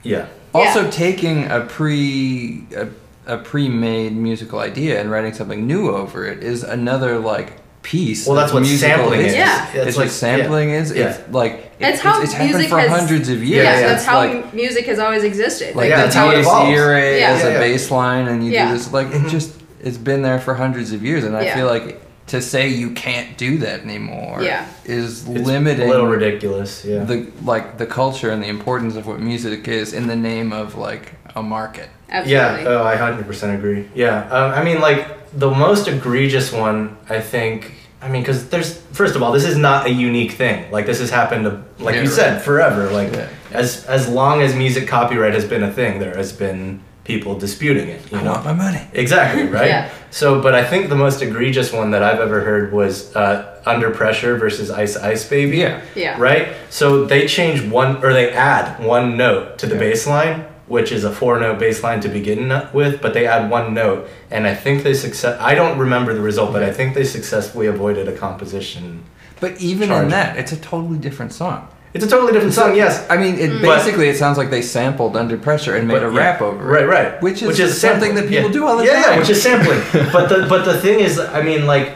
[0.02, 0.26] Yeah.
[0.54, 0.90] Also Yeah.
[0.90, 2.88] taking a pre a,
[3.26, 8.26] a pre-made musical idea and writing something new over it is another like piece.
[8.26, 9.26] Well, that's what musical sampling is.
[9.26, 9.40] history.
[9.40, 9.66] Yeah.
[9.68, 10.92] It's It's like- what sampling is.
[10.92, 11.08] yeah.
[11.10, 13.64] It's like it- It's how it's, happened music for has- hundreds of years.
[13.64, 15.74] Yeah, that's It's how like, music has always existed.
[15.76, 16.78] like Yeah, the that's how it DAC evolves.
[16.80, 17.30] array Yeah.
[17.30, 18.28] as a Yeah, yeah.
[18.28, 18.68] and you Yeah.
[18.68, 18.92] do this.
[18.92, 19.28] Like it mm-hmm.
[19.28, 21.54] just it's been there for hundreds of years, and I Yeah.
[21.56, 24.66] feel like to say you can't do that anymore Yeah.
[24.84, 26.84] is It's limiting a little ridiculous.
[26.84, 27.04] Yeah.
[27.04, 30.74] the like the culture and the importance of what music is in the name of
[30.76, 31.88] like a market.
[32.10, 32.62] Absolutely.
[32.64, 33.88] Yeah, oh, I hundred percent agree.
[33.94, 35.06] Yeah, um, I mean, like
[35.38, 37.72] the most egregious one, I think.
[38.00, 40.70] I mean, because there's first of all, this is not a unique thing.
[40.70, 41.50] Like this has happened, to,
[41.84, 42.16] like Yeah, you right.
[42.16, 42.90] said, forever.
[42.90, 43.28] Like Yeah.
[43.52, 47.88] as as long as music copyright has been a thing, there has been people disputing
[47.88, 48.00] it.
[48.12, 48.82] You I know, want my money.
[48.92, 49.66] Exactly, right?
[49.66, 49.90] Yeah.
[50.10, 53.90] So, but I think the most egregious one that I've ever heard was uh, Under
[53.90, 55.56] Pressure versus Ice Ice Baby.
[55.56, 55.80] Yeah.
[55.96, 56.20] Yeah.
[56.20, 56.48] Right?
[56.68, 59.80] So they change one, or they add one note to the Yeah.
[59.80, 62.42] bass line, which is a four note bass line to begin
[62.74, 64.06] with, but they add one note.
[64.30, 67.66] And I think they success, I don't remember the result, but I think they successfully
[67.66, 69.02] avoided a composition.
[69.40, 70.04] But even Charge.
[70.04, 71.68] in that, it's a totally different song.
[71.94, 73.06] It's a totally different song, yes.
[73.08, 73.62] I mean, it Mm.
[73.62, 76.18] But- basically it sounds like they sampled Under Pressure and made But, a yeah.
[76.18, 76.66] rap over it.
[76.86, 76.86] right.
[76.86, 77.22] Right.
[77.22, 78.14] Which is, Which is something sampling.
[78.16, 78.52] that people Yeah.
[78.58, 79.12] do all the yeah, time.
[79.14, 79.80] Yeah, which is sampling.
[80.12, 81.92] but the but the thing is, I mean, like,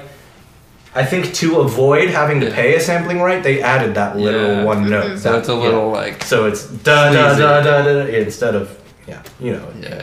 [0.94, 4.64] I think to avoid having to pay a sampling right, they added that literal Yeah.
[4.64, 5.18] one note.
[5.18, 5.58] so it's a Yeah.
[5.58, 7.42] little like So it's da da Sleazy.
[7.42, 8.70] da da da instead of
[9.06, 9.66] yeah, you know.
[9.80, 10.02] yeah, yeah.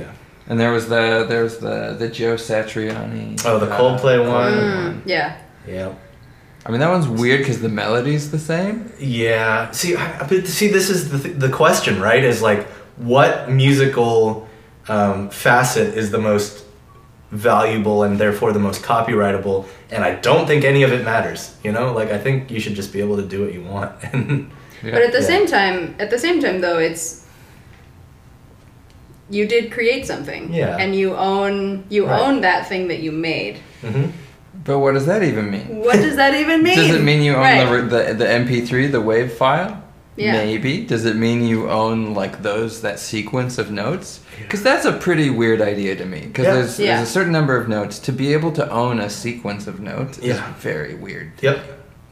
[0.00, 0.04] Yeah.
[0.48, 3.38] And there was the there was the the Joe Satriani.
[3.44, 4.52] Oh, the uh, Coldplay one.
[4.52, 5.32] Mm, yeah.
[5.66, 5.88] Yeah.
[6.66, 8.92] I mean that one's weird because the melody's the same.
[8.98, 9.70] Yeah.
[9.70, 12.22] See, I, but see, this is the th- the question, right?
[12.22, 12.66] Is like,
[12.96, 14.46] what musical
[14.88, 16.64] um, facet is the most
[17.30, 19.66] valuable and therefore the most copyrightable?
[19.90, 21.56] And I don't think any of it matters.
[21.64, 23.92] You know, like I think you should just be able to do what you want.
[24.80, 24.92] Yeah.
[24.92, 25.26] But at the Yeah.
[25.26, 27.24] same time, at the same time though, it's
[29.28, 30.52] you did create something.
[30.54, 30.76] Yeah.
[30.78, 32.20] And you own you Right.
[32.20, 33.58] own that thing that you made.
[33.82, 34.12] Mhm.
[34.64, 35.78] But what does that even mean?
[35.80, 36.76] What does that even mean?
[36.82, 37.80] Does it mean you own Right.
[37.88, 39.82] the, the the MP3, the WAV file?
[40.16, 40.32] Yeah.
[40.32, 40.84] Maybe.
[40.84, 44.20] Does it mean you own like those that sequence of notes?
[44.40, 46.20] Because that's a pretty weird idea to me.
[46.22, 46.54] Because Yeah.
[46.54, 46.96] there's, Yeah.
[46.96, 47.98] there's a certain number of notes.
[48.00, 50.52] To be able to own a sequence of notes is Yeah.
[50.58, 51.32] very weird.
[51.40, 51.58] Yep.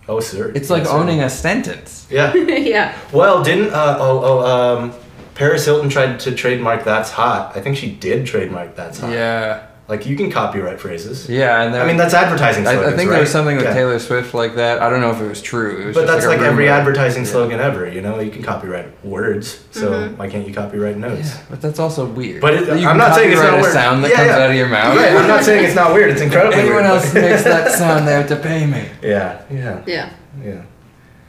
[0.09, 0.53] Oh, sir.
[0.55, 1.27] It's like Yes, owning sir.
[1.27, 2.07] a sentence.
[2.09, 2.33] Yeah.
[2.75, 2.95] yeah.
[3.13, 4.39] Well, didn't uh, oh oh
[4.79, 4.93] um,
[5.35, 7.53] Paris Hilton tried to trademark "That's Hot"?
[7.57, 9.63] I think she did trademark "That's Hot." Yeah.
[9.89, 11.29] Like you can copyright phrases.
[11.29, 13.15] Yeah, and then, I mean, that's advertising I, slogans, I think right?
[13.15, 13.73] there was something with Yeah.
[13.75, 14.83] Taylor Swift like that.
[14.83, 15.81] I don't know if it was true.
[15.81, 17.31] It was But just that's like, like, every advertising Yeah.
[17.31, 17.89] slogan ever.
[17.89, 19.61] You know, you can copyright words.
[19.71, 20.17] So Mhm.
[20.17, 21.35] why can't you copyright notes?
[21.37, 22.41] Yeah, but that's also weird.
[22.41, 23.73] But it- you I'm can not saying it's not a weird.
[23.73, 24.39] sound that Yeah, comes yeah.
[24.39, 24.97] out of your mouth.
[24.97, 26.11] Right, I'm not saying it's not weird.
[26.11, 26.87] It's incredibly Anyone weird.
[26.95, 28.83] else makes that sound, they have to pay me.
[29.03, 30.09] Yeah, yeah, Yeah.
[30.45, 30.53] yeah.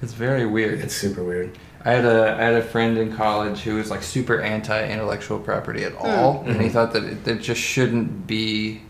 [0.02, 0.80] It's very weird.
[0.80, 1.52] It's super weird.
[1.88, 5.40] I had a I had a friend in college who was like super anti intellectual
[5.40, 6.72] property at all, and he Mhm.
[6.74, 8.82] thought that it, there just shouldn't be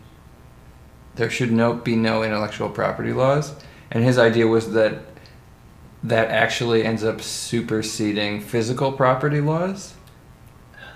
[1.14, 3.52] there should no be no intellectual property laws,
[3.92, 4.94] and his idea was that
[6.02, 9.94] that actually ends up superseding physical property laws.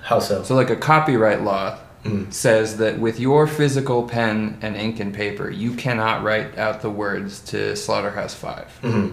[0.03, 0.43] How so?
[0.43, 2.33] So like a copyright law Mm.
[2.33, 6.91] says that with your physical pen and ink and paper, you cannot write out the
[6.91, 8.67] words to Slaughterhouse Five.
[8.83, 9.13] Mhm.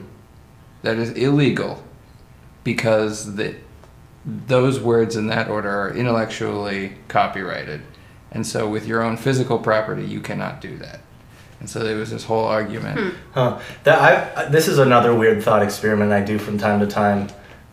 [0.81, 1.83] That is illegal
[2.69, 3.55] because the,
[4.23, 7.81] those words in that order are intellectually copyrighted.
[8.31, 10.99] And so with your own physical property, you cannot do that.
[11.59, 13.15] And so there was this whole argument.
[13.33, 13.59] Huh.
[13.85, 17.29] That I this is another weird thought experiment I do from time to time.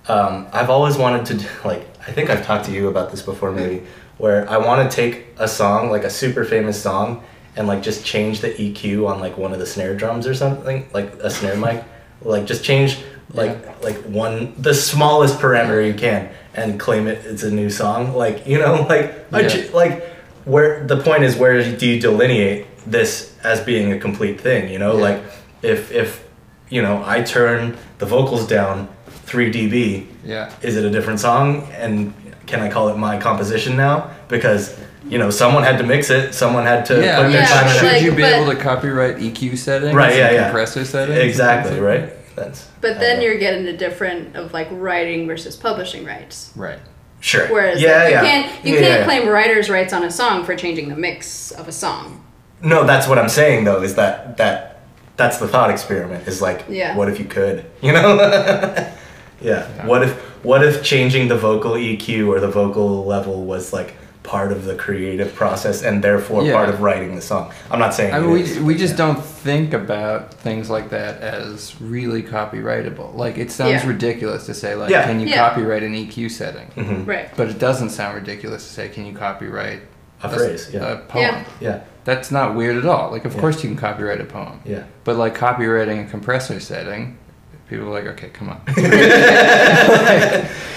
[0.08, 3.20] Um, I've always wanted to do, like I think I've talked to you about this
[3.20, 3.84] before maybe
[4.16, 7.22] where I want to take a song like a super famous song
[7.54, 10.88] and like just change the EQ on like one of the snare drums or something
[10.94, 11.84] like a snare mic
[12.22, 12.98] like just change
[13.32, 18.14] like like one the smallest parameter you can and claim it it's a new song
[18.14, 19.48] like you know like I Yeah.
[19.48, 20.04] ju- like
[20.44, 24.78] where the point is where do you delineate this as being a complete thing you
[24.78, 25.02] know Yeah.
[25.02, 25.22] like
[25.62, 26.24] if if
[26.70, 28.88] you know i turn the vocals down
[29.26, 30.52] 3 db Yeah.
[30.62, 32.14] is it a different song and
[32.46, 36.32] can i call it my composition now because you know someone had to mix it
[36.32, 37.16] someone had to yeah.
[37.22, 39.94] put their Yeah, time in should like- you be able to copyright EQ settings?
[39.94, 40.44] Right, yeah, yeah.
[40.44, 41.18] Compressor settings?
[41.18, 46.52] exactly right that's But then you're getting a different of like writing versus publishing rights.
[46.54, 46.78] Right.
[47.20, 49.04] sure Whereas yeah like, you yeah can't you Yeah, can't yeah.
[49.04, 52.22] claim writer's rights on a song for changing the mix of a song.
[52.62, 53.82] No, that's what I'm saying though.
[53.82, 54.80] Is that that
[55.16, 56.28] that's the thought experiment?
[56.28, 56.94] Is like, Yeah.
[56.94, 57.64] what if you could?
[57.82, 58.92] You know?
[59.40, 59.86] yeah.
[59.86, 60.12] What if
[60.44, 63.94] what if changing the vocal EQ or the vocal level was like
[64.26, 66.52] part of the creative process and therefore Yeah.
[66.54, 67.52] part of writing the song?
[67.70, 68.12] I'm not saying.
[68.12, 69.06] I it mean, is, we, we just yeah.
[69.06, 73.14] don't think about things like that as really copyrightable.
[73.14, 73.88] Like, it sounds Yeah.
[73.88, 75.04] ridiculous to say, like, Yeah.
[75.06, 75.48] can you Yeah.
[75.48, 76.66] copyright an EQ setting?
[76.76, 77.06] Mhm.
[77.06, 77.28] Right.
[77.36, 79.80] But it doesn't sound ridiculous to say, can you copyright
[80.22, 80.70] A phrase.
[80.72, 80.92] Yeah.
[80.92, 81.22] a poem?
[81.22, 81.44] Yeah.
[81.60, 81.78] yeah.
[82.04, 83.10] That's not weird at all.
[83.10, 83.40] Like, of Yeah.
[83.40, 84.60] course you can copyright a poem.
[84.64, 84.82] Yeah.
[85.04, 87.16] But, like, copyrighting a compressor setting,
[87.68, 88.60] people are like, okay, come on.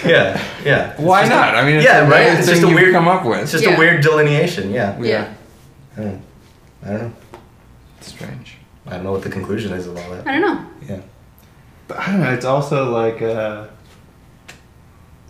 [0.05, 0.41] Yeah.
[0.63, 0.95] Yeah.
[1.01, 1.55] Why just not?
[1.55, 2.39] I mean, it's yeah, a right.
[2.39, 2.93] It's just a weird.
[2.93, 3.41] come up with.
[3.41, 3.75] It's just Yeah.
[3.75, 4.71] a weird delineation.
[4.71, 4.97] Yeah.
[4.99, 5.33] Yeah.
[5.97, 6.21] I don't,
[6.83, 7.13] I don't know.
[7.97, 8.55] It's strange.
[8.87, 10.25] I don't know what the conclusion is of all that.
[10.25, 10.65] I don't know.
[10.87, 11.01] Yeah.
[11.89, 12.31] But I don't know.
[12.31, 13.67] It's also like uh,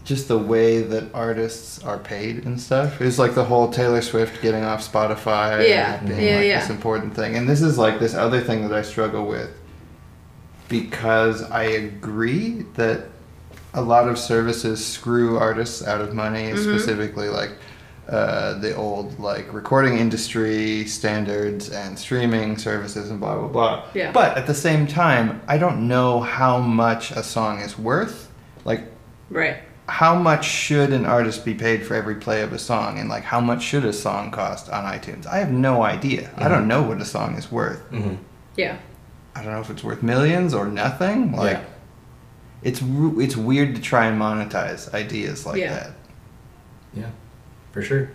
[0.04, 3.02] just the way that artists are paid and stuff.
[3.02, 5.67] It's like the whole Taylor Swift getting off Spotify.
[5.67, 6.60] Yeah, being yeah, like yeah.
[6.60, 9.50] This important thing, and this is like this other thing that I struggle with
[10.69, 13.01] because I agree that
[13.73, 16.63] a lot of services screw artists out of money, Mhm.
[16.63, 17.51] specifically like.
[18.12, 23.84] Uh, the old like recording industry standards and streaming services and blah blah blah.
[23.93, 24.12] Yeah.
[24.12, 28.29] But at the same time, I don't know how much a song is worth.
[28.65, 28.82] Like,
[29.29, 29.58] Right.
[29.88, 33.25] how much should an artist be paid for every play of a song, and like
[33.25, 35.27] how much should a song cost on iTunes?
[35.27, 36.32] I have no idea.
[36.36, 37.91] I don't know what a song is worth.
[37.91, 38.15] Mm-hmm.
[38.55, 38.77] Yeah.
[39.36, 41.32] I don't know if it's worth millions or nothing.
[41.34, 41.63] Like, Yeah.
[42.63, 45.74] it's it's weird to try and monetize ideas like Yeah.
[45.74, 45.92] that.
[46.94, 47.10] Yeah.
[47.72, 48.10] For sure.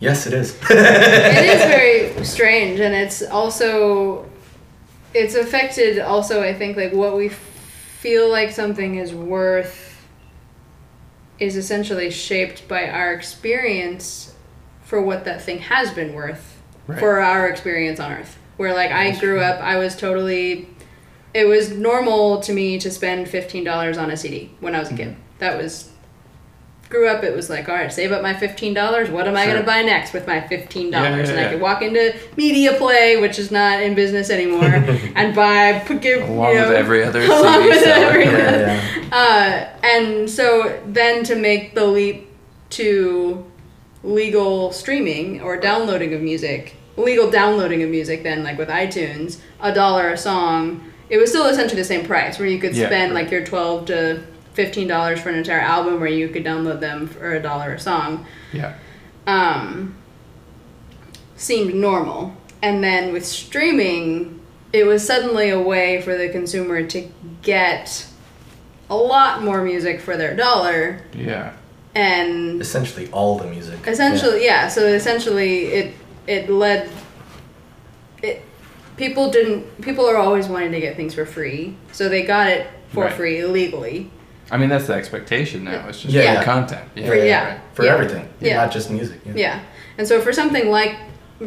[0.00, 0.56] Yes, it is.
[0.70, 4.28] it is very strange and it's also
[5.14, 10.06] it's affected also i think like what we feel like something is worth
[11.38, 14.34] is essentially shaped by our experience
[14.84, 16.98] for what that thing has been worth Right.
[16.98, 18.36] for our experience on Earth.
[18.62, 20.68] Where like I grew up, I was totally.
[21.34, 24.88] It was normal to me to spend fifteen dollars on a CD when I was
[24.92, 25.08] a kid.
[25.08, 25.20] Mm-hmm.
[25.40, 25.90] That was.
[26.88, 29.10] Grew up, it was like, all right, save up my fifteen dollars.
[29.10, 29.54] What am I Sure.
[29.54, 31.28] going to buy next with my fifteen Yeah, dollars?
[31.28, 31.50] yeah, and I yeah.
[31.52, 34.62] could walk into Media Play, which is not in business anymore,
[35.16, 38.06] and buy give Along you know, with every other along CD with seller.
[38.10, 39.70] every- Yeah, yeah.
[39.82, 42.28] uh, and so then to make the leap
[42.70, 43.44] to
[44.04, 49.72] legal streaming or downloading of music, legal downloading of music, then like with iTunes, a
[49.72, 53.12] dollar a song, it was still essentially the same price where you could Yeah, spend
[53.14, 53.22] right.
[53.24, 54.22] like your twelve to
[54.54, 57.78] fifteen dollars for an entire album, where you could download them for a dollar a
[57.80, 58.26] song.
[58.52, 58.74] Yeah.
[59.26, 59.94] Um,
[61.36, 64.40] seemed normal, and then with streaming,
[64.72, 67.08] it was suddenly a way for the consumer to
[67.42, 68.06] get
[68.88, 71.52] a lot more music for their dollar Yeah.
[71.94, 73.78] and Essentially all the music.
[73.86, 74.68] essentially yeah.
[74.68, 75.94] so essentially it
[76.26, 76.88] it led
[78.22, 78.42] it
[78.96, 82.66] people didn't people are always wanting to get things for free so they got it
[82.88, 83.12] for Right.
[83.12, 84.10] free illegally
[84.50, 85.88] I mean, that's the expectation now.
[85.88, 86.36] It's just Yeah.
[86.36, 86.84] free content.
[86.94, 87.06] Yeah.
[87.06, 87.48] For- yeah.
[87.52, 87.60] right.
[87.72, 87.94] For Yeah.
[87.94, 88.56] everything, Yeah.
[88.56, 89.20] not just music.
[89.24, 89.32] Yeah.
[89.34, 89.60] Yeah.
[89.96, 90.94] And so for something like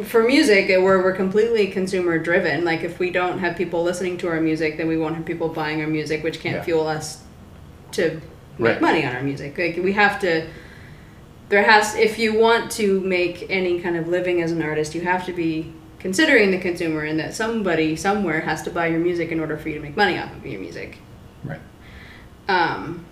[0.06, 4.28] for music where we're completely consumer driven, like if we don't have people listening to
[4.28, 6.62] our music, then we won't have people buying our music, which can't Yeah.
[6.62, 7.18] fuel us
[7.92, 8.20] to
[8.58, 8.80] make Right.
[8.80, 9.56] money on our music.
[9.56, 10.42] Like we have to
[11.48, 15.02] there has if you want to make any kind of living as an artist, you
[15.02, 19.30] have to be considering the consumer and that somebody somewhere has to buy your music
[19.30, 20.98] in order for you to make money off of your music.
[21.44, 21.60] Right.
[22.48, 23.04] Um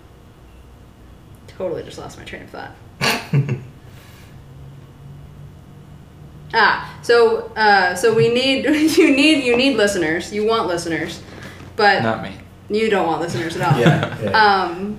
[1.47, 2.73] totally just lost my train of thought.
[6.57, 8.65] Ah, so uh, so we need
[8.97, 10.33] you need you need listeners.
[10.33, 11.21] You want listeners,
[11.77, 12.33] but Not me.
[12.71, 13.81] you don't want listeners at all.
[13.81, 14.63] Yeah, yeah.
[14.63, 14.97] Um,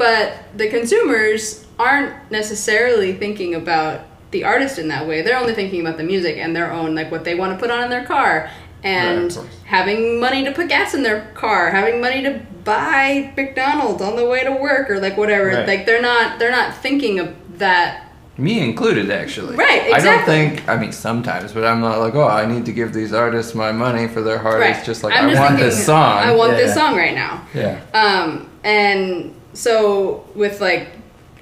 [0.00, 5.20] but the consumers aren't necessarily thinking about the artist in that way.
[5.22, 7.70] They're only thinking about the music and their own like what they want to put
[7.70, 8.50] on in their car
[8.82, 14.00] and Right, having money to put gas in their car, having money to buy McDonald's
[14.00, 15.48] on the way to work or like whatever.
[15.48, 15.68] Right.
[15.68, 18.06] Like they're not they're not thinking of that
[18.38, 19.54] Me included, actually.
[19.56, 20.08] Right, Exactly.
[20.08, 20.68] I don't think.
[20.68, 23.70] I mean, sometimes, but I'm not like, oh, I need to give these artists my
[23.70, 24.60] money for their hard.
[24.60, 24.76] right.
[24.76, 26.18] It's just like I'm I just want thinking, this song.
[26.18, 27.46] I want this song right now.
[27.52, 27.82] yeah.
[27.92, 30.88] Um, and so with like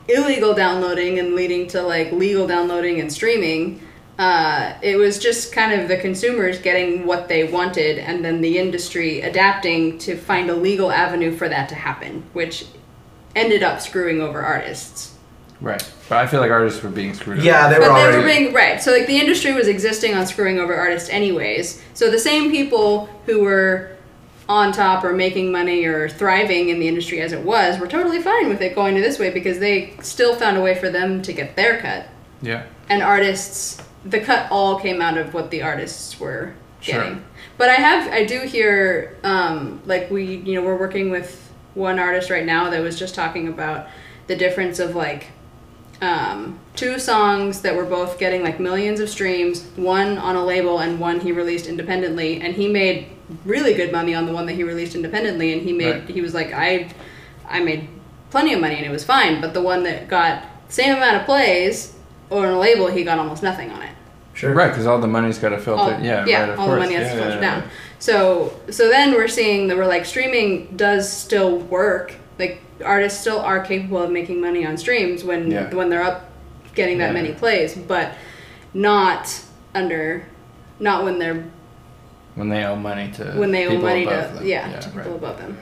[0.09, 3.81] illegal downloading and leading to like legal downloading and streaming,
[4.19, 8.59] uh, it was just kind of the consumers getting what they wanted and then the
[8.59, 12.67] industry adapting to find a legal avenue for that to happen, which
[13.37, 15.15] ended up screwing over artists.
[15.61, 15.83] Right.
[16.09, 17.43] But I feel like artists were being screwed.
[17.43, 17.75] Yeah, over.
[17.75, 18.13] they were but already.
[18.13, 18.83] they were being right.
[18.83, 21.83] So like the industry was existing on screwing over artists anyways.
[21.95, 23.98] So the same people who were
[24.49, 28.21] on top or making money or thriving in the industry as it was were totally
[28.23, 31.21] fine with it going to this way because they still found a way for them
[31.21, 32.07] to get their cut.
[32.41, 32.65] Yeah.
[32.89, 37.15] And artists the cut all came out of what the artists were getting.
[37.15, 37.23] Sure.
[37.59, 41.99] But I have I do hear um, like we you know we're working with one
[41.99, 43.89] artist right now that was just talking about
[44.27, 45.29] the difference of like
[46.01, 50.79] um, two songs that were both getting like millions of streams, one on a label
[50.79, 53.07] and one he released independently, and he made
[53.45, 56.09] really good money on the one that he released independently, and he made Right.
[56.09, 56.91] he was like I,
[57.49, 57.89] I made
[58.31, 61.25] plenty of money and it was fine, but the one that got same amount of
[61.25, 61.95] plays
[62.31, 63.91] on a label, he got almost nothing on it
[64.35, 64.53] Sure.
[64.55, 65.83] Right, because all the money's got to filter.
[65.95, 66.25] all, yeah.
[66.27, 66.77] yeah, right, of all course.
[66.77, 67.63] the money has Yeah, to filter yeah, down.
[67.63, 67.69] yeah.
[67.99, 72.15] So so then we're seeing that we're like streaming does still work.
[72.39, 75.75] Like artists still are capable of making money on streams when Yeah.
[75.75, 76.28] when they're up
[76.79, 77.21] getting that Yeah.
[77.21, 78.13] many plays, but
[78.73, 79.23] not
[79.75, 80.25] under
[80.81, 81.45] not when they're
[82.37, 84.47] When they owe money to when they owe money to them.
[84.47, 85.17] yeah, to people right.
[85.23, 85.59] above them.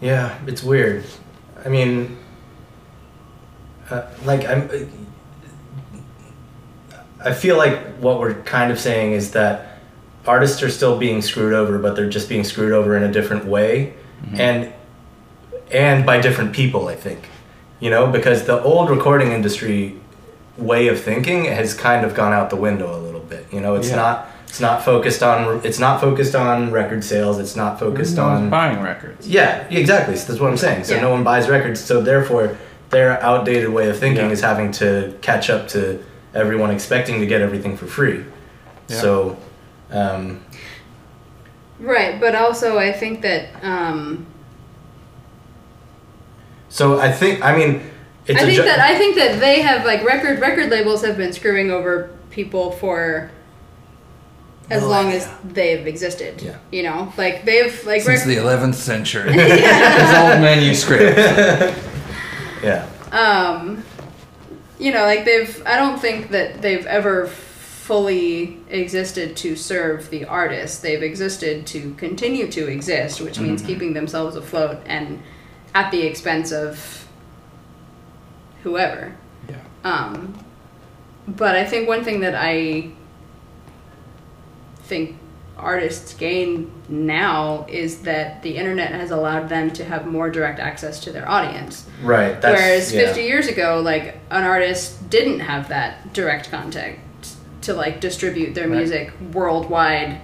[0.00, 1.04] Yeah, it's weird.
[1.64, 2.18] I mean,
[3.90, 4.68] uh, like I'm.
[7.24, 9.78] I feel like what we're kind of saying is that
[10.26, 13.44] artists are still being screwed over, but they're just being screwed over in a different
[13.46, 14.40] way, Mm-hmm.
[14.40, 14.72] and
[15.72, 16.88] and by different people.
[16.88, 17.28] I think,
[17.82, 19.96] you know, because the old recording industry
[20.56, 23.44] way of thinking has kind of gone out the window a little bit.
[23.52, 23.96] You know, it's Yeah.
[23.96, 24.28] not.
[24.46, 25.60] It's not focused on.
[25.64, 27.38] It's not focused on record sales.
[27.40, 29.26] It's not focused No on buying records.
[29.26, 30.14] yeah, exactly.
[30.14, 30.84] So that's what I'm saying.
[30.84, 31.00] So Yeah.
[31.02, 31.80] no one buys records.
[31.80, 32.56] So therefore,
[32.90, 34.32] their outdated way of thinking Yeah.
[34.32, 35.98] is having to catch up to
[36.34, 38.20] everyone expecting to get everything for free.
[38.88, 38.96] Yeah.
[39.00, 39.36] So,
[39.90, 40.40] um,
[41.80, 44.26] Right, but also I think that um,
[46.72, 47.82] so I think I mean,
[48.26, 51.04] it's I a think ju- that I think that they have like record record labels
[51.04, 53.30] have been screwing over people for
[54.70, 55.18] as No long idea.
[55.20, 56.40] as they've existed.
[56.40, 56.56] Yeah.
[56.70, 59.32] You know, like they've like Since rec- the 11th century.
[59.34, 61.78] His old manuscript.
[62.62, 62.86] Yeah.
[63.10, 63.82] um
[64.78, 70.24] you know like they've i don't think that they've ever fully existed to serve the
[70.26, 75.20] artist they've existed to continue to exist which means keeping themselves afloat and
[75.74, 77.06] at the expense of
[78.62, 79.14] whoever
[79.48, 79.56] Yeah.
[79.84, 80.34] um
[81.26, 82.90] but i think one thing that i
[84.84, 85.16] think
[85.56, 90.98] artists gain now is that the internet has allowed them to have more direct access
[91.00, 92.40] to their audience Right.
[92.40, 93.06] That's, Whereas yeah.
[93.06, 96.98] 50 years ago, like an artist didn't have that direct contact
[97.60, 98.78] to like distribute their Right.
[98.78, 100.20] music worldwide.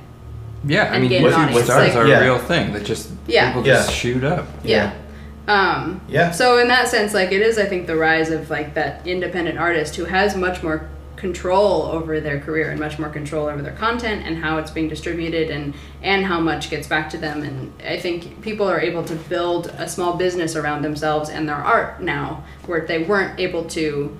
[0.64, 2.18] Yeah, I mean, gain an YouTube audience, stars like- are Yeah.
[2.18, 3.46] a real thing that just Yeah.
[3.48, 3.94] people just Yeah.
[3.94, 4.48] shoot up.
[4.64, 4.90] Yeah.
[5.48, 6.30] Um, Yeah.
[6.30, 9.58] so in that sense, like it is, I think, the rise of like that independent
[9.58, 13.72] artist who has much more control over their career and much more control over their
[13.72, 17.42] content and how it's being distributed and and how much gets back to them.
[17.42, 21.56] And I think people are able to build a small business around themselves and their
[21.56, 24.16] art now, where they weren't able to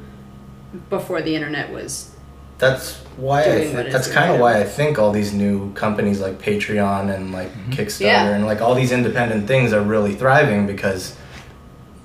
[0.91, 2.11] before the internet was
[2.59, 6.21] That's why I th- what that's kind of why I think all these new companies
[6.21, 8.29] like Patreon and like Kickstarter Yeah.
[8.35, 11.15] and like all these independent things are really thriving because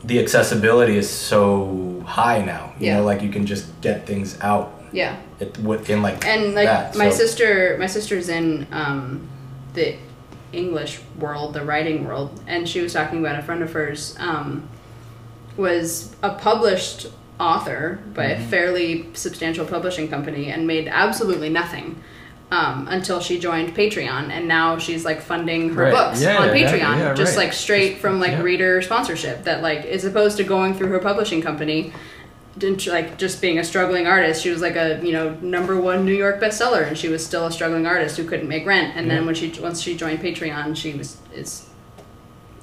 [0.04, 2.74] the accessibility is so high now.
[2.80, 2.98] You Yeah.
[2.98, 5.16] know, like you can just get things out yeah.
[5.40, 6.96] it, within like and like that.
[6.96, 9.28] my So- sister my sister's in um,
[9.74, 9.96] the
[10.52, 14.68] english world the writing world and she was talking about a friend of hers um,
[15.58, 17.08] was a published
[17.40, 18.44] author by Mm-hmm.
[18.44, 21.96] a fairly substantial publishing company and made absolutely nothing
[22.52, 25.92] um, until she joined patreon and now she's like funding her Right.
[25.94, 27.46] books Yeah, on yeah, patreon yeah, just right.
[27.46, 28.42] like straight from like yeah.
[28.42, 31.94] reader sponsorship that like is opposed to going through her publishing company
[32.56, 34.44] didn't like just being a struggling artist.
[34.44, 37.48] She was like a you know number one New York bestseller, and she was still
[37.48, 38.96] a struggling artist who couldn't make rent.
[38.96, 41.66] And then when she once she joined Patreon, she was is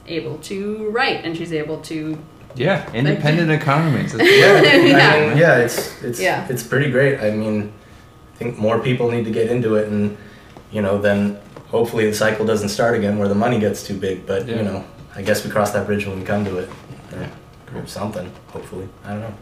[0.07, 2.17] able to write, and she's able to
[2.55, 4.15] Yeah, independent economies.
[4.15, 4.23] Yeah,
[4.63, 5.11] Yeah.
[5.13, 6.47] I mean, yeah, it's it's Yeah.
[6.49, 7.19] it's pretty great.
[7.19, 7.80] I mean, I
[8.41, 10.17] think more people need to get into it, and
[10.73, 14.27] you know, then hopefully the cycle doesn't start again where the money gets too big.
[14.27, 14.57] But Yeah.
[14.57, 16.69] you know, I guess we cross that bridge when we come to it,
[17.13, 17.79] or, Yeah.
[17.81, 18.33] or something.
[18.49, 19.35] Hopefully, I don't know.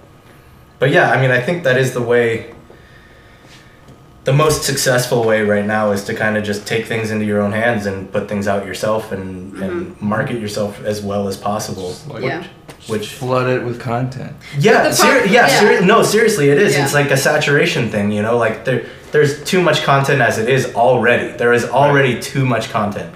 [0.81, 2.55] But yeah, I mean, I think that is the way.
[4.25, 7.41] The most successful way right now is to kind of just take things into your
[7.41, 10.07] own hands and put things out yourself and, and mm-hmm.
[10.07, 11.95] market yourself as well as possible.
[12.09, 12.45] Like, Yeah.
[12.89, 14.33] Which flood it with content.
[14.59, 15.61] yeah, the ser- yeah, yeah.
[15.61, 16.75] seri- no, seriously, it is.
[16.75, 16.85] Yeah.
[16.85, 18.39] It's like a saturation thing, you know.
[18.39, 21.37] Like there, there's too much content as it is already.
[21.37, 23.15] There is already too much content,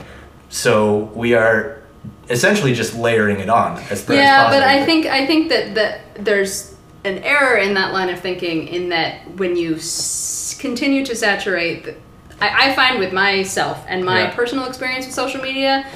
[0.50, 1.78] so we are
[2.28, 4.62] essentially just layering it on as as yeah, but.
[4.62, 8.90] I think I think that that there's an error in that line of thinking in
[8.90, 11.94] that when you s- continue to saturate, the,
[12.40, 14.34] I, I find with myself and my Yeah.
[14.34, 15.86] personal experience with social media.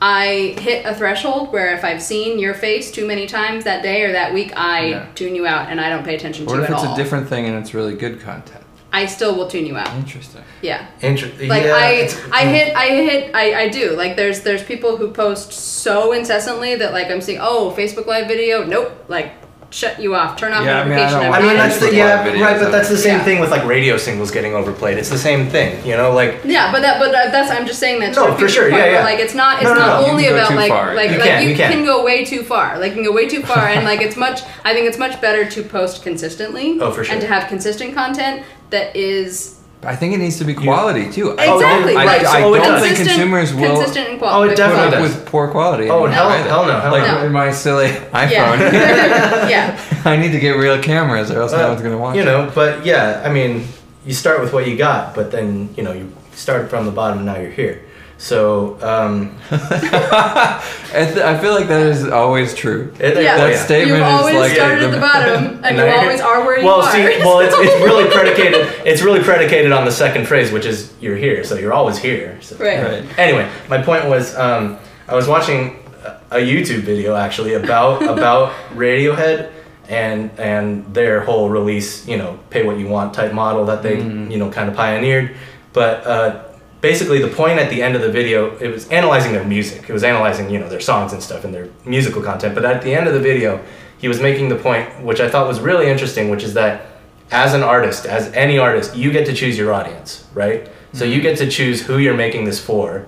[0.00, 4.02] I hit a threshold where if I've seen your face too many times that day
[4.02, 5.06] or that week, I Yeah.
[5.14, 6.96] tune you out and I don't pay attention What to if you if it's a
[6.96, 8.62] different thing and it's really good content?
[8.92, 9.92] I still will tune you out.
[9.96, 10.42] Interesting.
[10.62, 10.86] Yeah.
[11.02, 12.50] Inter- Like yeah, I, I mm.
[12.52, 13.90] hit, I hit, I, I do.
[13.96, 18.28] Like there's, there's people who post so incessantly that like I'm seeing, oh, Facebook Live
[18.28, 19.32] video, nope, like
[19.70, 21.20] shut you off, turn off Yeah, I mean, I notification.
[21.20, 22.58] don't I mean, that's the yeah, videos right.
[22.60, 23.24] But that's the same Yeah.
[23.24, 24.96] thing with like radio singles getting overplayed.
[24.96, 26.12] It's the same thing, you know.
[26.12, 28.14] Like Yeah, but that, but uh, that's I'm just saying that.
[28.16, 29.04] No, refute for sure, yeah, yeah.
[29.04, 30.68] Like it's not, it's No, no, not no, you only can go about too like,
[30.70, 30.94] far.
[30.94, 31.84] like, You like can, you you can.
[31.84, 32.78] go way too far.
[32.78, 34.40] Like you can go way too far, and like it's much.
[34.64, 36.78] I think it's much better to post consistently.
[36.80, 37.12] Oh, for sure.
[37.12, 41.38] And to have consistent content that is I think it needs to be quality too.
[41.38, 41.94] I- exactly.
[41.94, 44.48] Oh, I, like, I it don't think consumers will consistent and Oh, quality.
[44.52, 45.14] it put definitely up does.
[45.16, 45.84] with poor quality.
[45.88, 46.48] Oh, anymore hell- either.
[46.48, 47.24] hell no, hell like no.
[47.26, 48.58] in my silly iPhone.
[48.72, 49.48] Yeah.
[49.48, 49.80] yeah.
[50.04, 52.16] I need to get real cameras or else no Uh, one's gonna watch.
[52.16, 52.24] You it.
[52.24, 53.66] know, but yeah, I mean,
[54.04, 57.18] you start with what you got, but then you know you started from the bottom,
[57.18, 57.82] and now you're here.
[58.20, 60.60] So um, I,
[60.92, 62.92] th- I feel like that is always true.
[62.98, 63.36] it, Yeah.
[63.36, 63.64] That oh, yeah.
[63.64, 66.58] statement You've is like started the- at the bottom, and now you always are where
[66.58, 66.90] you well, are.
[66.92, 68.66] see, well, it's, it's really predicated.
[68.84, 72.38] It's really predicated on the second phrase, which is "you're here," so you're always here.
[72.42, 72.56] So.
[72.56, 72.82] Right.
[72.82, 73.18] Right.
[73.18, 78.52] Anyway, my point was, um, I was watching a a YouTube video actually about about
[78.74, 79.52] Radiohead
[79.88, 83.96] and and their whole release, you know, pay what you want type model that they
[83.98, 84.30] Mm.
[84.32, 85.36] you know kind of pioneered.
[85.72, 86.44] But uh,
[86.80, 89.88] basically, the point at the end of the video, it was analyzing their music.
[89.88, 92.54] It was analyzing you know their songs and stuff and their musical content.
[92.54, 93.64] But at the end of the video,
[93.98, 96.86] he was making the point, which I thought was really interesting, which is that
[97.30, 100.68] as an artist, as any artist, you get to choose your audience, right?
[100.92, 103.06] So you get to choose who you're making this for,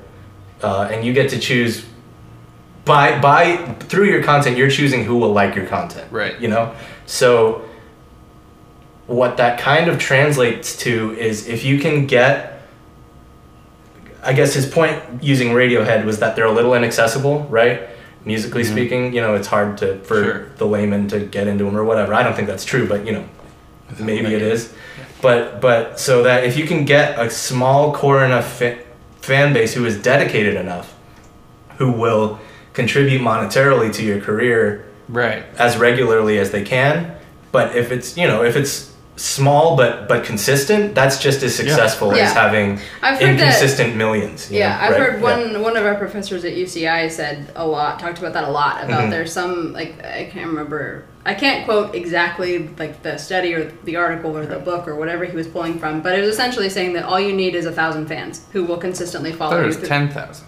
[0.62, 1.86] uh, and you get to choose
[2.84, 4.56] by by through your content.
[4.56, 6.38] You're choosing who will like your content, Right.
[6.40, 6.74] You know,
[7.06, 7.64] so
[9.06, 12.59] what that kind of translates to is if you can get
[14.22, 17.88] I guess his point using Radiohead was that they're a little inaccessible, right?
[18.24, 20.24] Musically speaking, you know, it's hard to for Mm-hmm.
[20.30, 20.46] Sure.
[20.58, 22.12] the layman to get into them or whatever.
[22.14, 23.24] I don't think that's true, but you know,
[23.98, 24.72] maybe it is.
[25.22, 28.78] But but so that if you can get a small core enough fa-
[29.22, 30.94] fan base who is dedicated enough,
[31.78, 32.38] who will
[32.74, 35.44] contribute monetarily to your career Right.
[35.58, 37.16] as regularly as they can.
[37.52, 42.16] But if it's you know if it's small but but consistent, that's just as successful
[42.16, 42.24] Yeah.
[42.24, 44.50] as having I've heard that- inconsistent millions.
[44.50, 45.00] you Yeah, know, I've right?
[45.00, 45.30] heard Yeah.
[45.52, 48.82] one one of our professors at UCI said a lot, talked about that a lot.
[48.84, 49.10] About Mhm.
[49.10, 53.96] there's some like I can't remember, I can't quote exactly like the study or the
[53.96, 56.94] article or the book or whatever he was pulling from, but it was essentially saying
[56.94, 59.72] that all you need is a thousand fans who will consistently follow thought it you.
[59.74, 60.46] through- ten thousand.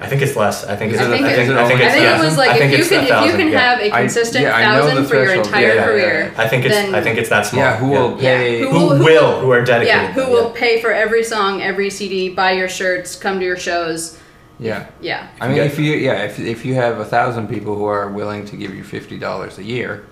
[0.00, 0.64] I think it's less.
[0.64, 1.00] I think it's.
[1.02, 2.20] I think I it- think, it I think only I think yeah.
[2.20, 3.58] it was like I if think you can if you can yeah.
[3.60, 6.34] have a I- consistent yeah, I know thousand for your entire Yeah, yeah, yeah, career.
[6.36, 6.74] I think it's.
[6.74, 7.62] then- I think it's that small.
[7.62, 8.60] Yeah, who will Yeah, pay?
[8.60, 9.40] who Who, will- will?
[9.40, 9.86] Who are dedicated?
[9.88, 13.56] Yeah, who will pay for every song, every CD, buy your shirts, come to your
[13.56, 14.18] shows.
[14.58, 14.86] yeah.
[15.00, 15.26] Yeah.
[15.40, 15.64] I mean, Yeah.
[15.64, 18.74] if you yeah, if, if you have a thousand people who are willing to give
[18.74, 20.04] you fifty dollars a year,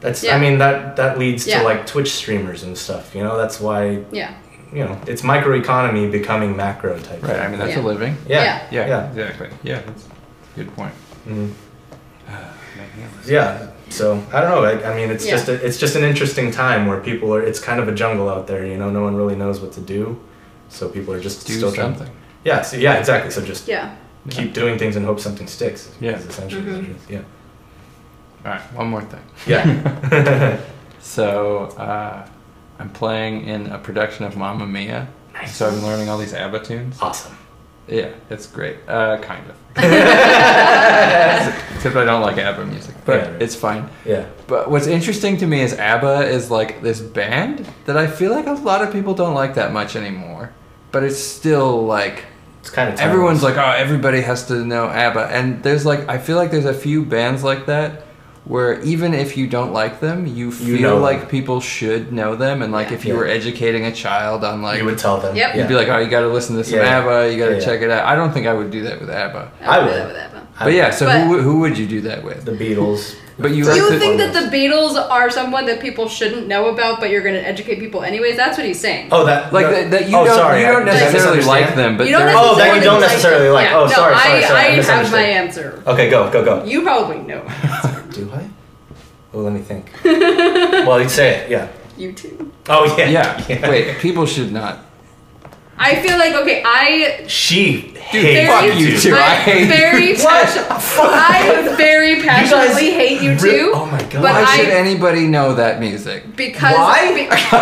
[0.00, 0.22] That's.
[0.24, 0.36] Yeah.
[0.36, 1.58] I mean that that leads Yeah.
[1.60, 3.14] to like Twitch streamers and stuff.
[3.14, 4.32] You know, that's why Yeah.
[4.72, 7.22] You know it's microeconomy becoming macro type.
[7.22, 7.32] right?
[7.32, 7.40] thing.
[7.40, 7.82] I mean, that's Yeah.
[7.82, 8.16] a living.
[8.28, 8.44] Yeah.
[8.44, 8.66] Yeah.
[8.70, 9.08] Yeah, Yeah.
[9.10, 9.48] exactly.
[9.62, 10.92] Yeah, that's a good point.
[11.26, 13.66] Making Yeah.
[13.88, 14.64] So I don't know.
[14.64, 15.32] I, I mean, it's Yeah.
[15.32, 17.42] just a, it's just an interesting time where people are.
[17.42, 18.64] It's kind of a jungle out there.
[18.64, 20.18] You know, no one really knows what to do.
[20.68, 21.96] So people are just Do still trying.
[21.96, 22.14] something.
[22.44, 22.62] Yeah.
[22.62, 23.30] So yeah, exactly.
[23.32, 23.90] So just Yeah.
[24.30, 25.88] keep doing things and hope something sticks.
[26.00, 26.12] Yeah.
[26.16, 26.74] Is essentially Mhm.
[26.76, 27.02] what it is.
[27.08, 27.18] Yeah.
[28.44, 29.24] All right, one more thing.
[29.46, 30.56] Yeah.
[31.02, 32.26] So uh,
[32.80, 35.06] I'm playing in a production of Mamma Mia.
[35.34, 35.54] Nice.
[35.56, 36.98] So I'm learning all these ABBA tunes.
[37.00, 37.36] awesome.
[37.86, 38.76] Yeah, it's great.
[38.88, 39.56] Uh, kind of.
[41.76, 43.42] Except I don't like ABBA music, but Yeah, right.
[43.42, 43.88] it's fine.
[44.04, 44.26] Yeah.
[44.46, 48.46] But what's interesting to me is ABBA is like this band that I feel like
[48.46, 50.52] a lot of people don't like that much anymore.
[50.92, 52.24] But it's still like
[52.60, 56.18] It's kind of everyone's like, oh, everybody has to know ABBA, and there's like I
[56.18, 58.04] feel like there's a few bands like that
[58.44, 61.02] where even if you don't like them, you feel know them.
[61.02, 62.94] like people should know them, and like Yeah.
[62.94, 63.20] if you Yeah.
[63.20, 65.36] were educating a child on like you would tell them.
[65.36, 65.56] Yep.
[65.56, 66.98] You'd be like, oh, you got to listen to some Yeah.
[66.98, 67.32] ABBA.
[67.32, 67.64] You got to Yeah, yeah.
[67.64, 68.06] check it out.
[68.06, 69.48] I don't think I would do that with ABBA.
[69.64, 69.92] I would would.
[69.92, 70.46] do that with ABBA.
[70.64, 72.44] But yeah, so But- who, who would you do that with?
[72.44, 73.14] the Beatles.
[73.38, 77.00] But you Do you think that the Beatles are someone that people shouldn't know about,
[77.00, 78.36] but you're going to educate people anyways?
[78.36, 79.08] That's what he's saying.
[79.12, 81.74] Oh, that like no- that, that you oh, don't sorry, you don't I necessarily like
[81.74, 83.70] them, but you don't Oh, that you don't necessarily necessarily like.
[83.70, 85.82] Yeah, Oh, no, sorry, sorry, sorry, I I have my answer.
[85.86, 86.64] Okay, go, go, go.
[86.64, 87.40] You probably know.
[88.12, 88.48] Do I?
[89.32, 89.90] Well, let me think.
[90.04, 91.50] well, you say it.
[91.50, 91.68] Yeah.
[91.96, 92.52] you too.
[92.68, 93.08] Oh yeah.
[93.48, 93.68] yeah.
[93.70, 94.78] Wait, people should not.
[95.78, 96.62] I feel like okay.
[96.64, 99.12] I She hates fuck Very- U2.
[99.14, 103.72] I I hate very passion- I very passionately hate you Re- too.
[103.74, 104.12] oh my god.
[104.12, 106.36] But Why I- should anybody know that music?
[106.36, 107.14] because Why?
[107.14, 107.28] be-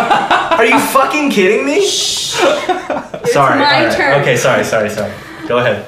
[0.57, 1.85] Are you fucking kidding me?
[1.87, 3.59] sorry.
[3.59, 3.95] my alright.
[3.95, 4.21] turn.
[4.21, 5.13] Okay, sorry, sorry, sorry.
[5.47, 5.85] Go ahead.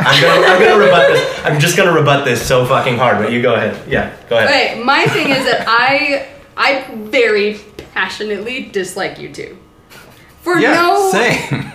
[0.00, 1.40] I'm gonna, I'm gonna rebut this.
[1.44, 3.18] I'm just gonna rebut this so fucking hard.
[3.18, 3.78] But you go ahead.
[3.88, 4.48] Yeah, go ahead.
[4.50, 7.60] okay, my thing is that I I very
[7.94, 9.56] passionately dislike U2.
[10.42, 11.72] For Yeah, no same.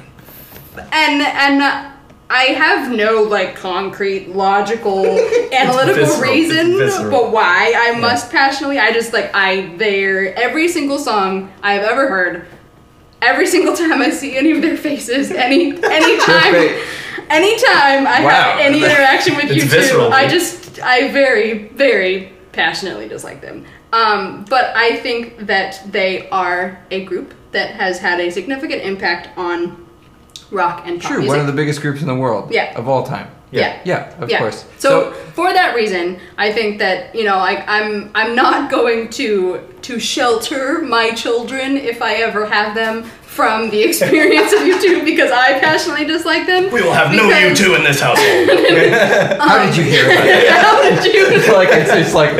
[0.91, 1.89] and and
[2.29, 5.05] I have no like concrete, logical,
[5.53, 6.31] analytical visceral.
[6.31, 7.11] reason, visceral.
[7.11, 8.79] but why I must passionately.
[8.79, 12.47] I just like I their every single song I've ever heard.
[13.21, 16.81] Every single time I see any of their faces, any anytime, fa-
[17.29, 18.29] anytime I Wow.
[18.29, 23.65] have any interaction with It's U2, visceral, I just I very very passionately dislike them.
[23.91, 29.29] Um, but I think that they are a group that has had a significant impact
[29.37, 29.85] on
[30.51, 31.29] rock and pop True, music.
[31.29, 32.51] one of the biggest groups in the world.
[32.51, 32.73] Yeah.
[32.77, 33.27] Of all time.
[33.51, 33.79] yeah.
[33.85, 34.39] Yeah, of Yeah.
[34.39, 34.65] course.
[34.79, 39.59] So, for that reason, I think that you know, like I'm I'm not going to
[39.83, 43.03] to shelter my children if I ever have them
[43.33, 46.71] from the experience of U2 because I passionately dislike them.
[46.71, 48.49] We will have no U2 in this household.
[49.41, 50.49] how did you hear about it?
[50.51, 51.25] How did you?
[51.27, 52.33] It's like it's, it's like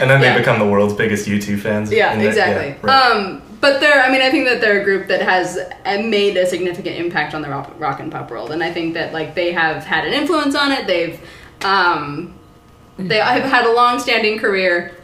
[0.00, 0.38] and then they Yeah.
[0.38, 1.90] become the world's biggest U2 fans.
[1.90, 2.68] Yeah, And that- exactly.
[2.68, 3.10] yeah, right.
[3.16, 6.36] Um, but they're, I mean, I think that they're a group that has uh, made
[6.36, 9.34] a significant impact on the rock, rock and pop world, and I think that like
[9.34, 10.86] they have had an influence on it.
[10.86, 11.18] They've,
[11.64, 12.34] um,
[12.98, 14.94] they have had a long-standing career.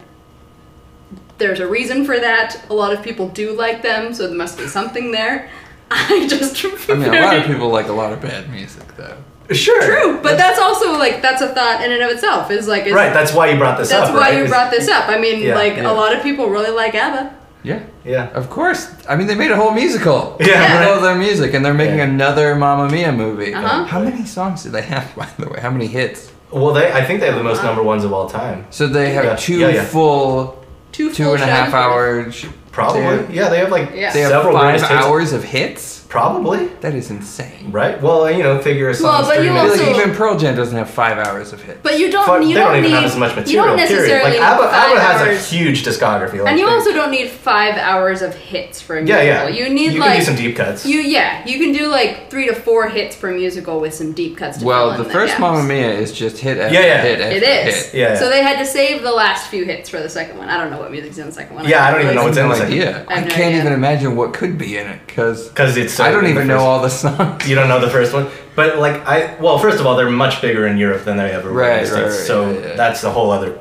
[1.37, 2.65] There's a reason for that.
[2.69, 5.49] A lot of people do like them, so there must be something there.
[5.91, 9.17] I just, I mean a lot of people like a lot of bad music though.
[9.53, 9.81] sure.
[9.83, 12.49] True, but that's also like that's a thought in and of itself.
[12.49, 13.13] Is like is, Right.
[13.13, 13.99] That's why you brought this up.
[13.99, 14.15] That's up.
[14.15, 14.39] why right?
[14.41, 15.07] you brought this up.
[15.09, 15.91] I mean, Yeah, like yeah.
[15.91, 17.35] a lot of people really like ABBA.
[17.63, 17.83] Yeah.
[18.03, 18.29] Yeah.
[18.31, 18.91] Of course.
[19.09, 20.37] I mean, they made a whole musical.
[20.39, 20.87] Yeah, With right.
[20.95, 22.05] all their music, and they're making Yeah.
[22.09, 23.53] another Mamma Mia movie.
[23.53, 23.85] Uh-huh.
[23.85, 25.59] How many songs do they have, by the way?
[25.59, 26.31] How many hits?
[26.51, 26.91] Well, they.
[26.91, 28.65] I think they have the most number ones of all time.
[28.71, 29.83] So they have Yeah, two yeah, yeah.
[29.85, 30.64] full,
[30.95, 31.73] Two two full and a half shows.
[31.73, 32.31] hour.
[32.31, 33.01] sh- Probably.
[33.35, 34.13] Yeah, they have like Yeah.
[34.13, 36.04] they have several five greatest hours of hits.
[36.09, 36.67] Probably.
[36.81, 37.71] That is insane.
[37.71, 38.01] Right?
[38.01, 39.71] Well, you know, figure a Well, song's but you minutes.
[39.79, 41.79] also- like even Pearl Jam doesn't have five hours of hits.
[41.83, 42.25] But you don't.
[42.25, 43.71] Fuck, you they don't, don't even need, have as much material.
[43.71, 43.77] You material.
[43.77, 44.01] don't period.
[44.01, 45.51] necessarily Like need ABBA, five ABBA has hours.
[45.51, 46.39] a huge discography.
[46.39, 49.49] Like and you also don't need five hours of hits for a yeah, musical.
[49.49, 49.63] yeah.
[49.67, 50.85] You need you like can do some deep cuts.
[50.85, 51.45] you yeah.
[51.47, 54.59] You can do like three to four hits per musical with some deep cuts.
[54.59, 55.41] To well, fill the first gaps.
[55.41, 57.01] Mamma Mia is just hit after Yeah, yeah.
[57.01, 57.85] hit after It is.
[57.87, 57.93] hit.
[57.99, 58.15] Yeah, yeah.
[58.19, 60.49] So they had to save the last few hits for the second one.
[60.49, 61.67] I don't know what music's in the second one.
[61.67, 63.05] Yeah, I don't even know what's in no the second- idea.
[63.07, 65.94] I I have no can't even imagine what could be in it because Because it's.
[65.95, 67.47] So I don't in even know all the songs.
[67.47, 70.41] You don't know the first one, but like I well, first of all, they're much
[70.41, 72.75] bigger in Europe than they ever were in Right, the States, right, so yeah, yeah.
[72.75, 73.57] that's a whole other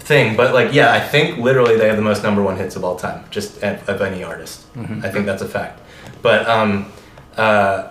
[0.00, 0.36] thing.
[0.36, 2.96] But like, yeah, I think literally they have the most number one hits of all
[2.96, 4.72] time, just of, of any artist.
[4.74, 5.04] Mm-hmm.
[5.04, 5.80] I think that's a fact.
[6.22, 6.92] But um,
[7.36, 7.90] uh,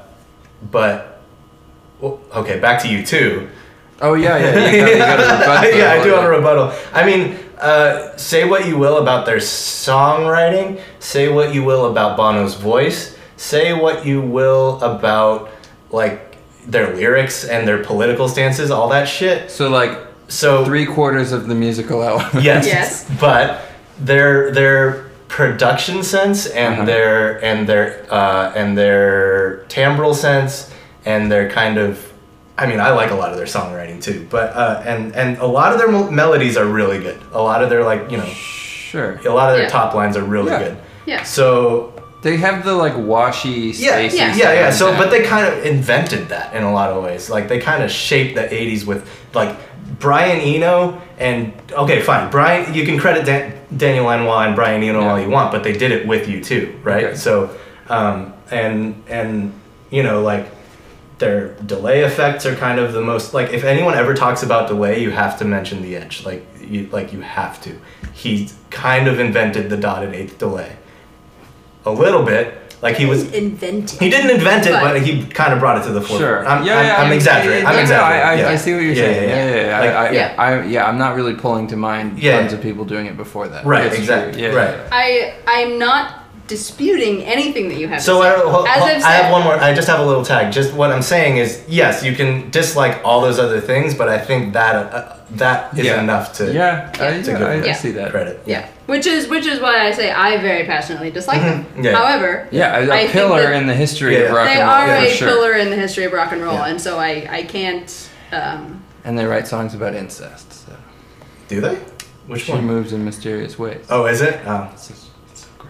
[0.71, 1.21] but
[1.99, 3.49] well, okay, back to you too.
[4.01, 4.71] Oh yeah, yeah.
[4.71, 6.73] You got, you got a yeah, I do have a rebuttal.
[6.93, 12.17] I mean, uh, say what you will about their songwriting, say what you will about
[12.17, 13.12] Bono's voice,
[13.51, 15.49] say what you will about
[15.91, 16.19] like
[16.65, 19.51] their lyrics and their political stances, all that shit.
[19.51, 19.93] So like
[20.29, 22.41] So three quarters of the musical album.
[22.49, 23.05] yes, Yes.
[23.19, 23.45] but
[23.99, 24.79] their their
[25.27, 26.85] production sense and Uh-huh.
[26.91, 30.71] their and their uh, and their timbral sense
[31.05, 31.89] and their kind of
[32.57, 35.45] I mean I like a lot of their songwriting too but uh, and and a
[35.59, 38.31] lot of their mel- melodies are really good a lot of their like you know
[38.91, 39.19] Sure.
[39.25, 39.79] a lot of their Yeah.
[39.79, 40.63] top lines are really Yeah.
[40.63, 41.23] good Yeah.
[41.23, 41.92] so
[42.23, 44.35] They have the like washy, yeah, spacey yeah, Yeah.
[44.35, 44.69] yeah, yeah.
[44.71, 47.29] So, but they kind of invented that in a lot of ways.
[47.29, 49.55] Like they kind of shaped the '80s with like
[49.99, 52.31] Brian Eno and okay, fine.
[52.31, 55.11] Brian, you can credit Dan- Daniel Lanois and Brian Eno Yeah.
[55.11, 57.03] all you want, but they did it with U2, right?
[57.05, 57.15] Okay.
[57.15, 57.55] So,
[57.89, 59.51] um, and and
[59.91, 60.47] you know like
[61.19, 64.99] their delay effects are kind of the most like if anyone ever talks about delay,
[65.01, 66.25] you have to mention the edge.
[66.25, 67.77] Like you like you have to.
[68.13, 70.77] He kind of invented the dotted eighth delay.
[71.85, 73.99] A little bit, like he was invented.
[73.99, 76.21] he didn't invent it, But- but, he kind of brought it to the forefront.
[76.21, 76.47] Sure.
[76.47, 77.65] I'm, yeah, I'm, yeah, I'm I- exaggerating.
[77.65, 78.25] I, I'm no, no, exaggerating.
[78.27, 78.49] I, I, yeah.
[78.49, 79.29] I see what you're Yeah, saying.
[79.29, 79.55] yeah, Yeah, yeah.
[79.55, 79.79] yeah, yeah.
[79.79, 80.35] Like- I, I, Yeah.
[80.37, 82.39] I, yeah, I'm not really pulling to mind Yeah.
[82.39, 83.65] tons of people doing it before that.
[83.65, 84.03] Right, It's true.
[84.03, 84.75] exactly, Yeah, right.
[84.75, 84.87] yeah.
[84.91, 86.22] I I'm not
[86.57, 88.01] disputing anything that you have.
[88.01, 88.41] So to I, say.
[88.53, 89.55] ho- As ho- I've I have one more.
[89.55, 90.53] I just have a little tag.
[90.59, 94.19] Just what I'm saying is, yes, you can dislike all those other things, but I
[94.19, 96.01] think that uh, that is Yeah.
[96.05, 98.11] enough to Yeah, I, to yeah, give I, I see that.
[98.11, 98.35] credit.
[98.45, 101.65] Yeah, which is which is why I say I very passionately dislike them.
[101.75, 101.95] Mhm, yeah.
[101.99, 104.59] However, Yeah, a, a I think pillar that in the history Yeah, of rock they
[104.61, 104.77] and roll.
[104.79, 105.27] are for a sure.
[105.29, 106.67] pillar in the history of rock and roll, Yeah.
[106.69, 107.89] and so I I can't.
[108.31, 108.63] Um,
[109.05, 110.47] And they write songs about incest.
[110.65, 110.71] So.
[111.49, 111.75] Do they?
[112.27, 112.65] Which She one?
[112.65, 113.83] moves in mysterious ways.
[113.89, 114.35] Oh, is it?
[114.47, 114.69] Oh.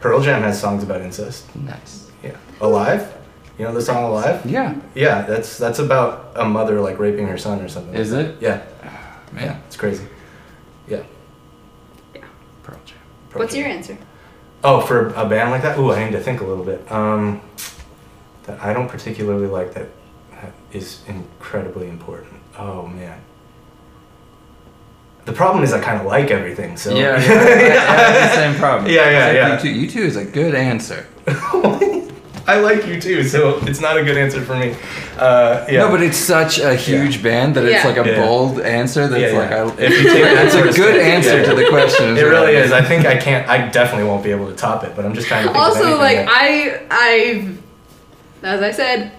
[0.03, 1.55] Pearl Jam has songs about incest.
[1.55, 2.11] Nice.
[2.21, 2.35] Yeah.
[2.59, 3.15] Alive.
[3.57, 4.45] You know the song Alive?
[4.45, 4.75] Yeah.
[4.95, 7.95] Yeah, that's that's about a mother like raping her son or something.
[7.95, 8.35] Is it?
[8.41, 8.65] Yeah.
[9.31, 9.59] Man, Yeah.
[9.65, 10.05] It's crazy.
[10.89, 11.03] Yeah.
[12.13, 12.25] Yeah.
[12.63, 12.97] Pearl Jam.
[13.29, 13.63] Pearl what's Jam.
[13.63, 13.97] your answer?
[14.65, 15.79] Oh, for a band like that?
[15.79, 16.91] Ooh, I need to think a little bit.
[16.91, 17.39] Um,
[18.43, 19.87] that I don't particularly like that
[20.31, 22.41] that is incredibly important.
[22.57, 23.21] Oh man.
[25.25, 28.35] The problem is I kind of like everything, so Yeah, yeah, I, I have the
[28.35, 28.91] same problem.
[28.91, 29.71] Yeah, yeah, Except yeah.
[29.71, 31.05] U2, you two is a good answer.
[32.45, 34.75] I like U2, so it's not a good answer for me.
[35.17, 35.79] Uh, yeah.
[35.79, 37.89] No, but it's such a huge band that it's Yeah.
[37.89, 38.19] like a Yeah.
[38.25, 39.07] bold answer.
[39.07, 39.63] That's Yeah, like yeah.
[39.63, 41.45] I, If you take that's a good answer yeah.
[41.49, 42.09] to the question.
[42.09, 42.73] it is what really I is.
[42.73, 43.47] I think I can't.
[43.47, 44.93] I definitely won't be able to top it.
[44.93, 45.51] But I'm just trying to.
[45.51, 47.47] Of Also, anything like that- I I,
[48.43, 49.13] as I said,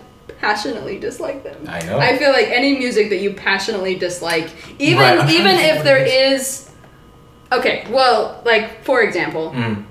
[0.44, 1.64] passionately dislike them.
[1.68, 1.98] I know.
[1.98, 6.70] I feel like any music that you passionately dislike, even Right, even if there is,
[7.52, 9.84] okay, well, like for example, Mm.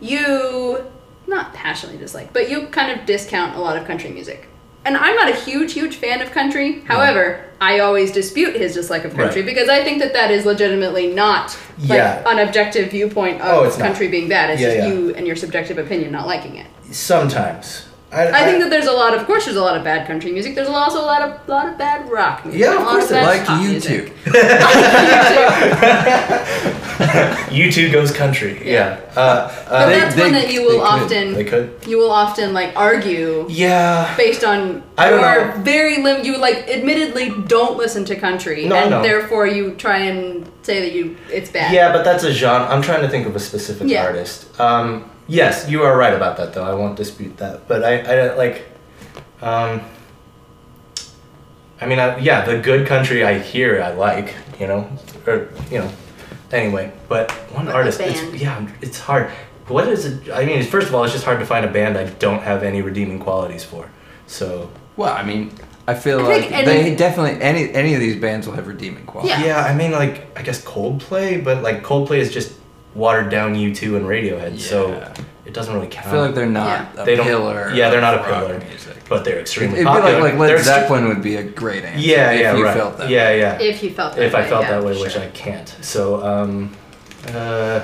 [0.00, 0.84] you
[1.26, 4.46] not passionately dislike, but you kind of discount a lot of country music.
[4.86, 6.80] And I'm not a huge, huge fan of country.
[6.80, 9.46] However, I always dispute his dislike of country Right.
[9.46, 12.22] because I think that that is legitimately not like Yeah.
[12.30, 13.86] an objective viewpoint of Oh, it's not.
[13.86, 14.50] country being bad.
[14.50, 14.92] It's Yeah, just yeah.
[14.92, 16.66] you and your subjective opinion not liking it.
[16.90, 17.86] Sometimes.
[18.14, 20.06] I, I think that there's a lot of, of course, there's a lot of bad
[20.06, 20.54] country music.
[20.54, 22.60] There's also a lot of, lot of bad rock music.
[22.62, 24.08] Yeah, of course of like pop you music.
[24.08, 24.12] two.
[27.54, 28.60] U2 goes country.
[28.64, 29.00] Yeah.
[29.16, 31.02] Uh, But uh, They- that's they- one that you will could.
[31.02, 31.70] often, they could.
[31.86, 34.14] you will often like argue Yeah.
[34.16, 35.62] based on I don't your know.
[35.62, 39.02] very lim- you like admittedly don't listen to country No, and know.
[39.02, 41.72] therefore you try and say that you it's bad.
[41.72, 42.68] Yeah, but that's a genre.
[42.68, 44.04] I'm trying to think of a specific Yeah.
[44.04, 44.46] artist.
[44.60, 46.64] Um, yes, you are right about that, though.
[46.64, 47.66] I won't dispute that.
[47.68, 48.64] But I, I like.
[49.42, 49.82] Um,
[51.80, 54.34] I mean, I, yeah, the good country I hear, I like.
[54.60, 54.88] You know,
[55.26, 55.90] or you know.
[56.52, 58.00] Anyway, but one But artist.
[58.00, 59.30] It's, yeah, it's hard.
[59.66, 60.30] What is it?
[60.30, 62.62] I mean, first of all, it's just hard to find a band I don't have
[62.62, 63.90] any redeeming qualities for.
[64.26, 65.52] So Well, I mean,
[65.88, 69.04] I feel I like any- they definitely any any of these bands will have redeeming
[69.06, 69.38] qualities.
[69.38, 69.46] Yeah.
[69.46, 72.52] Yeah, I mean, like, I guess Coldplay, but like Coldplay is just
[72.94, 74.58] watered down U2 and Radiohead.
[74.58, 75.12] So,
[75.44, 76.06] it doesn't really count.
[76.06, 77.02] I feel like they're not Yeah.
[77.02, 77.70] a They don't- pillar.
[77.74, 78.58] yeah, they're not a rock pillar.
[78.68, 78.94] Music.
[79.06, 80.14] but they're It'd extremely be popular.
[80.14, 81.98] like like Led They're extre- Zeppelin would be a great answer.
[82.00, 82.76] Yeah, yeah, if yeah, you right.
[82.76, 83.10] felt that.
[83.10, 83.58] Yeah, yeah.
[83.60, 85.16] If you felt that if I felt yeah, that way, for which.
[85.18, 85.68] I can't.
[85.82, 86.70] So, um,
[87.34, 87.80] uh,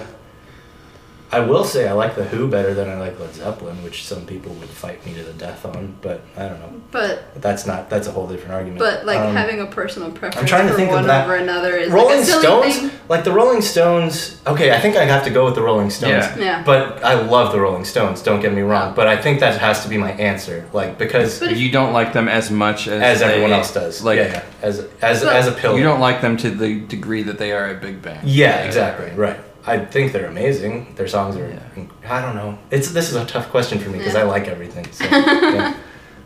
[1.33, 4.27] I will say I like the Who better than I like Led Zeppelin, which some
[4.27, 5.95] people would fight me to the death on.
[6.03, 6.81] But I don't know.
[6.91, 7.89] But But that's not.
[7.89, 8.81] That's a whole different argument.
[8.81, 11.25] but like Um, having a personal preference I'm trying to for think of that.
[11.27, 12.91] over another is Rolling like a silly Stones, thing.
[13.09, 14.41] like the Rolling Stones.
[14.47, 16.25] Okay, I think I have to go with the Rolling Stones.
[16.37, 16.39] Yeah.
[16.39, 16.63] Yeah.
[16.65, 18.23] But I love the Rolling Stones.
[18.23, 18.95] Don't get me wrong.
[18.95, 20.65] But I think that has to be my answer.
[20.73, 24.03] Like because But You don't like them as much as as everyone else does.
[24.03, 24.43] Like yeah, yeah.
[24.63, 25.79] As as But- as a pillar.
[25.79, 28.29] you don't like them to the degree that they are a big band.
[28.29, 29.13] Yeah, exactly.
[29.15, 29.39] Right.
[29.71, 30.95] I think they're amazing.
[30.97, 31.49] Their songs are.
[31.49, 31.85] Yeah.
[32.09, 32.59] I don't know.
[32.71, 34.21] It's this is a tough question for me because Yeah.
[34.21, 34.91] I like everything.
[34.93, 35.75] So yeah.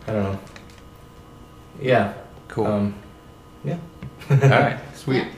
[0.07, 0.39] I don't know.
[1.81, 2.15] Yeah.
[2.49, 2.67] Cool.
[2.67, 2.95] Um,
[3.65, 3.79] yeah.
[4.31, 4.79] All right.
[4.95, 5.17] Sweet.
[5.25, 5.29] Yeah.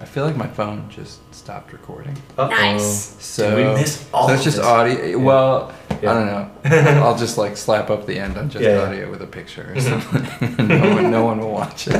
[0.00, 2.16] I feel like my phone just stopped recording.
[2.36, 2.48] Uh-oh.
[2.48, 3.16] Nice.
[3.24, 4.58] So Did we miss all so just this?
[4.58, 5.18] audio.
[5.18, 5.72] Well,
[6.02, 6.10] Yeah.
[6.10, 7.00] I don't know.
[7.04, 8.82] I'll just like slap up the end on just Yeah, yeah.
[8.88, 9.82] audio with a picture or Mhm.
[10.02, 10.68] something.
[10.68, 11.94] no one, no one will watch it.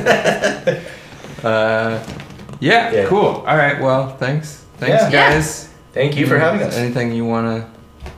[1.43, 1.99] uh,
[2.59, 3.05] yeah, Yeah.
[3.07, 3.43] Cool.
[3.47, 3.81] All right.
[3.81, 4.64] Well, thanks.
[4.77, 5.09] Thanks, Yeah.
[5.09, 5.29] Yeah.
[5.33, 5.69] guys.
[5.93, 6.75] Thank you for having us.
[6.77, 7.67] Anything you want to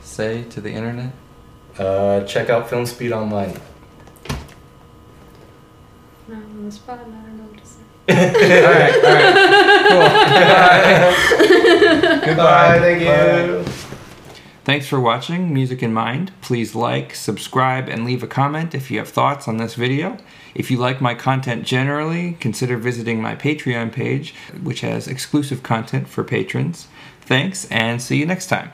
[0.02, 1.12] say to the internet?
[1.78, 3.54] Uh, check out Film Speed online.
[6.28, 7.82] No, on the spot, I don't know what to say.
[8.66, 8.96] all right.
[9.06, 11.16] All right.
[11.90, 12.20] Cool.
[12.20, 12.26] Bye.
[12.26, 12.80] Goodbye.
[12.80, 13.64] Thank you.
[14.66, 16.34] Thanks for watching Music in Mind.
[16.42, 20.18] Please like, subscribe, and leave a comment if you have thoughts on this video.
[20.58, 24.34] If you like my content generally, consider visiting my Patreon page,
[24.64, 26.88] which has exclusive content for patrons.
[27.22, 28.72] Thanks, and see you next time.